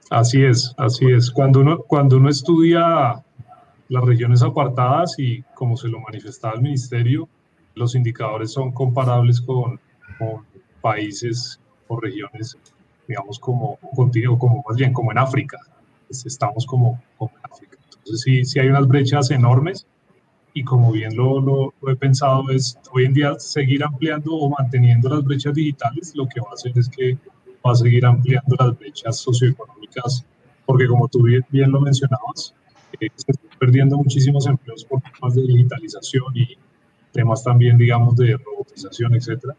Así 0.09 0.43
es, 0.43 0.73
así 0.77 1.05
es. 1.11 1.29
Cuando 1.29 1.59
uno, 1.59 1.79
cuando 1.79 2.17
uno 2.17 2.29
estudia 2.29 3.21
las 3.89 4.03
regiones 4.03 4.41
apartadas 4.41 5.15
y 5.17 5.43
como 5.53 5.77
se 5.77 5.87
lo 5.87 5.99
manifestaba 5.99 6.55
el 6.55 6.61
ministerio, 6.61 7.27
los 7.75 7.95
indicadores 7.95 8.51
son 8.51 8.71
comparables 8.71 9.41
con, 9.41 9.79
países 10.81 11.59
o 11.87 11.99
regiones, 11.99 12.57
digamos, 13.07 13.39
como 13.39 13.77
contigo, 13.95 14.39
como 14.39 14.63
más 14.67 14.77
bien 14.77 14.93
como 14.93 15.11
en 15.11 15.17
África. 15.17 15.57
Estamos 16.09 16.65
como, 16.65 17.01
como, 17.17 17.31
en 17.37 17.51
África. 17.51 17.77
Entonces 17.89 18.21
sí, 18.21 18.45
sí 18.45 18.59
hay 18.59 18.67
unas 18.67 18.87
brechas 18.87 19.29
enormes 19.31 19.85
y 20.57 20.63
como 20.63 20.91
bien 20.91 21.15
lo, 21.15 21.39
lo, 21.39 21.71
he 21.87 21.95
pensado 21.95 22.49
es 22.49 22.79
hoy 22.91 23.05
en 23.05 23.13
día 23.13 23.37
seguir 23.37 23.83
ampliando 23.83 24.33
o 24.33 24.49
manteniendo 24.49 25.07
las 25.07 25.23
brechas 25.23 25.53
digitales, 25.53 26.13
lo 26.15 26.27
que 26.27 26.41
va 26.41 26.47
a 26.49 26.53
hacer 26.55 26.71
es 26.75 26.89
que 26.89 27.15
va 27.63 27.73
a 27.73 27.75
seguir 27.75 28.03
ampliando 28.03 28.55
las 28.57 28.75
brechas 28.79 29.19
socioeconómicas, 29.19 30.25
porque 30.65 30.87
como 30.87 31.07
tú 31.09 31.21
bien, 31.21 31.45
bien 31.51 31.71
lo 31.71 31.79
mencionabas, 31.79 32.55
eh, 32.99 33.07
se 33.13 33.33
están 33.33 33.51
perdiendo 33.59 33.97
muchísimos 33.97 34.47
empleos 34.47 34.83
por 34.83 34.99
temas 34.99 35.35
de 35.35 35.43
digitalización 35.43 36.35
y 36.35 36.57
temas 37.11 37.43
también, 37.43 37.77
digamos, 37.77 38.15
de 38.15 38.35
robotización, 38.35 39.13
etcétera. 39.13 39.55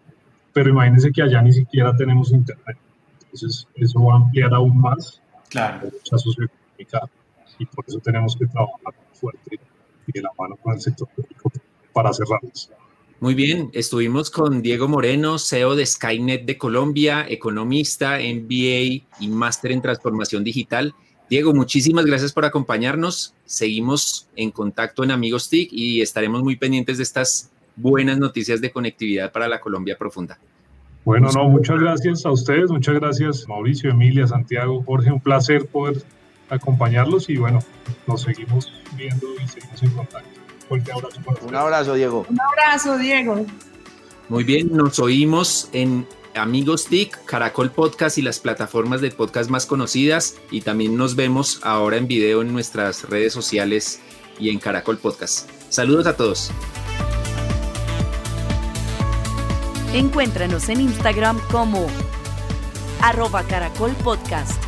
Pero 0.53 0.71
imagínense 0.71 1.13
que 1.13 1.23
allá 1.23 1.41
ni 1.43 1.53
siquiera 1.53 1.95
tenemos 1.95 2.33
internet. 2.33 2.77
Entonces, 3.23 3.69
eso 3.77 4.03
va 4.03 4.15
a 4.15 4.17
ampliar 4.17 4.53
aún 4.53 4.81
más 4.81 5.23
claro. 5.49 5.85
la 5.85 5.91
lucha 5.93 6.19
socioeconómica 6.19 7.09
y 7.61 7.67
por 7.67 7.85
eso 7.87 8.01
tenemos 8.01 8.35
que 8.35 8.47
trabajar 8.47 8.95
fuerte 9.13 9.61
y 10.09 10.13
de 10.13 10.23
la 10.23 10.31
mano 10.39 10.57
con 10.57 10.75
el 10.75 10.81
sector 10.81 11.09
público 11.15 11.53
para 11.93 12.13
cerrarlas. 12.13 12.71
Muy 13.21 13.35
bien, 13.35 13.71
estuvimos 13.73 14.31
con 14.31 14.63
Diego 14.63 14.87
Moreno, 14.87 15.39
CEO 15.39 15.75
de 15.75 15.85
Skynet 15.85 16.45
de 16.45 16.57
Colombia, 16.57 17.27
economista, 17.29 18.19
MBA 18.19 19.07
y 19.19 19.29
máster 19.29 19.73
en 19.73 19.83
transformación 19.83 20.45
digital. 20.45 20.95
Diego, 21.29 21.53
muchísimas 21.53 22.07
gracias 22.07 22.33
por 22.33 22.45
acompañarnos. 22.45 23.35
Seguimos 23.45 24.29
en 24.37 24.53
contacto 24.53 25.03
en 25.03 25.11
Amigos 25.11 25.51
TIC 25.51 25.73
y 25.73 26.01
estaremos 26.01 26.45
muy 26.45 26.57
pendientes 26.57 26.99
de 26.99 27.03
estas 27.03 27.51
buenas 27.75 28.19
noticias 28.19 28.61
de 28.61 28.71
conectividad 28.71 29.33
para 29.33 29.49
la 29.49 29.61
Colombia 29.61 29.99
profunda. 29.99 30.39
Bueno, 31.05 31.29
no, 31.35 31.49
muchas 31.49 31.81
gracias 31.81 32.25
a 32.25 32.31
ustedes, 32.31 32.71
muchas 32.71 32.95
gracias 32.97 33.49
Mauricio, 33.49 33.91
Emilia, 33.91 34.27
Santiago, 34.27 34.83
Jorge, 34.85 35.11
un 35.11 35.21
placer 35.21 35.67
poder 35.67 36.03
acompañarlos 36.51 37.29
y 37.29 37.37
bueno, 37.37 37.61
nos 38.07 38.23
seguimos 38.23 38.73
viendo 38.97 39.27
y 39.43 39.49
seguimos 39.49 39.83
en 39.83 39.91
contacto. 39.91 40.29
Fuerte 40.69 40.93
abrazo 40.93 41.21
para 41.25 41.41
Un 41.41 41.55
abrazo, 41.55 41.95
Diego. 41.95 42.27
Un 42.29 42.39
abrazo, 42.41 42.99
Diego. 42.99 43.47
Muy 44.29 44.45
bien, 44.45 44.69
nos 44.73 44.99
oímos 44.99 45.71
en 45.73 46.07
Amigos 46.35 46.87
TIC, 46.87 47.25
Caracol 47.25 47.71
Podcast 47.71 48.19
y 48.19 48.23
las 48.23 48.39
plataformas 48.39 49.01
de 49.01 49.11
podcast 49.11 49.51
más 49.51 49.67
conocidas 49.67 50.37
y 50.51 50.61
también 50.61 50.97
nos 50.97 51.17
vemos 51.17 51.61
ahora 51.63 51.97
en 51.97 52.07
video 52.07 52.43
en 52.43 52.53
nuestras 52.53 53.09
redes 53.09 53.33
sociales 53.33 54.01
y 54.39 54.51
en 54.51 54.59
Caracol 54.59 54.99
Podcast. 54.99 55.51
Saludos 55.69 56.07
a 56.07 56.17
todos. 56.17 56.51
Encuéntranos 59.95 60.69
en 60.69 60.83
Instagram 60.83 61.41
como 61.51 61.87
arroba 63.01 63.43
caracol 63.45 63.93
podcast. 64.05 64.68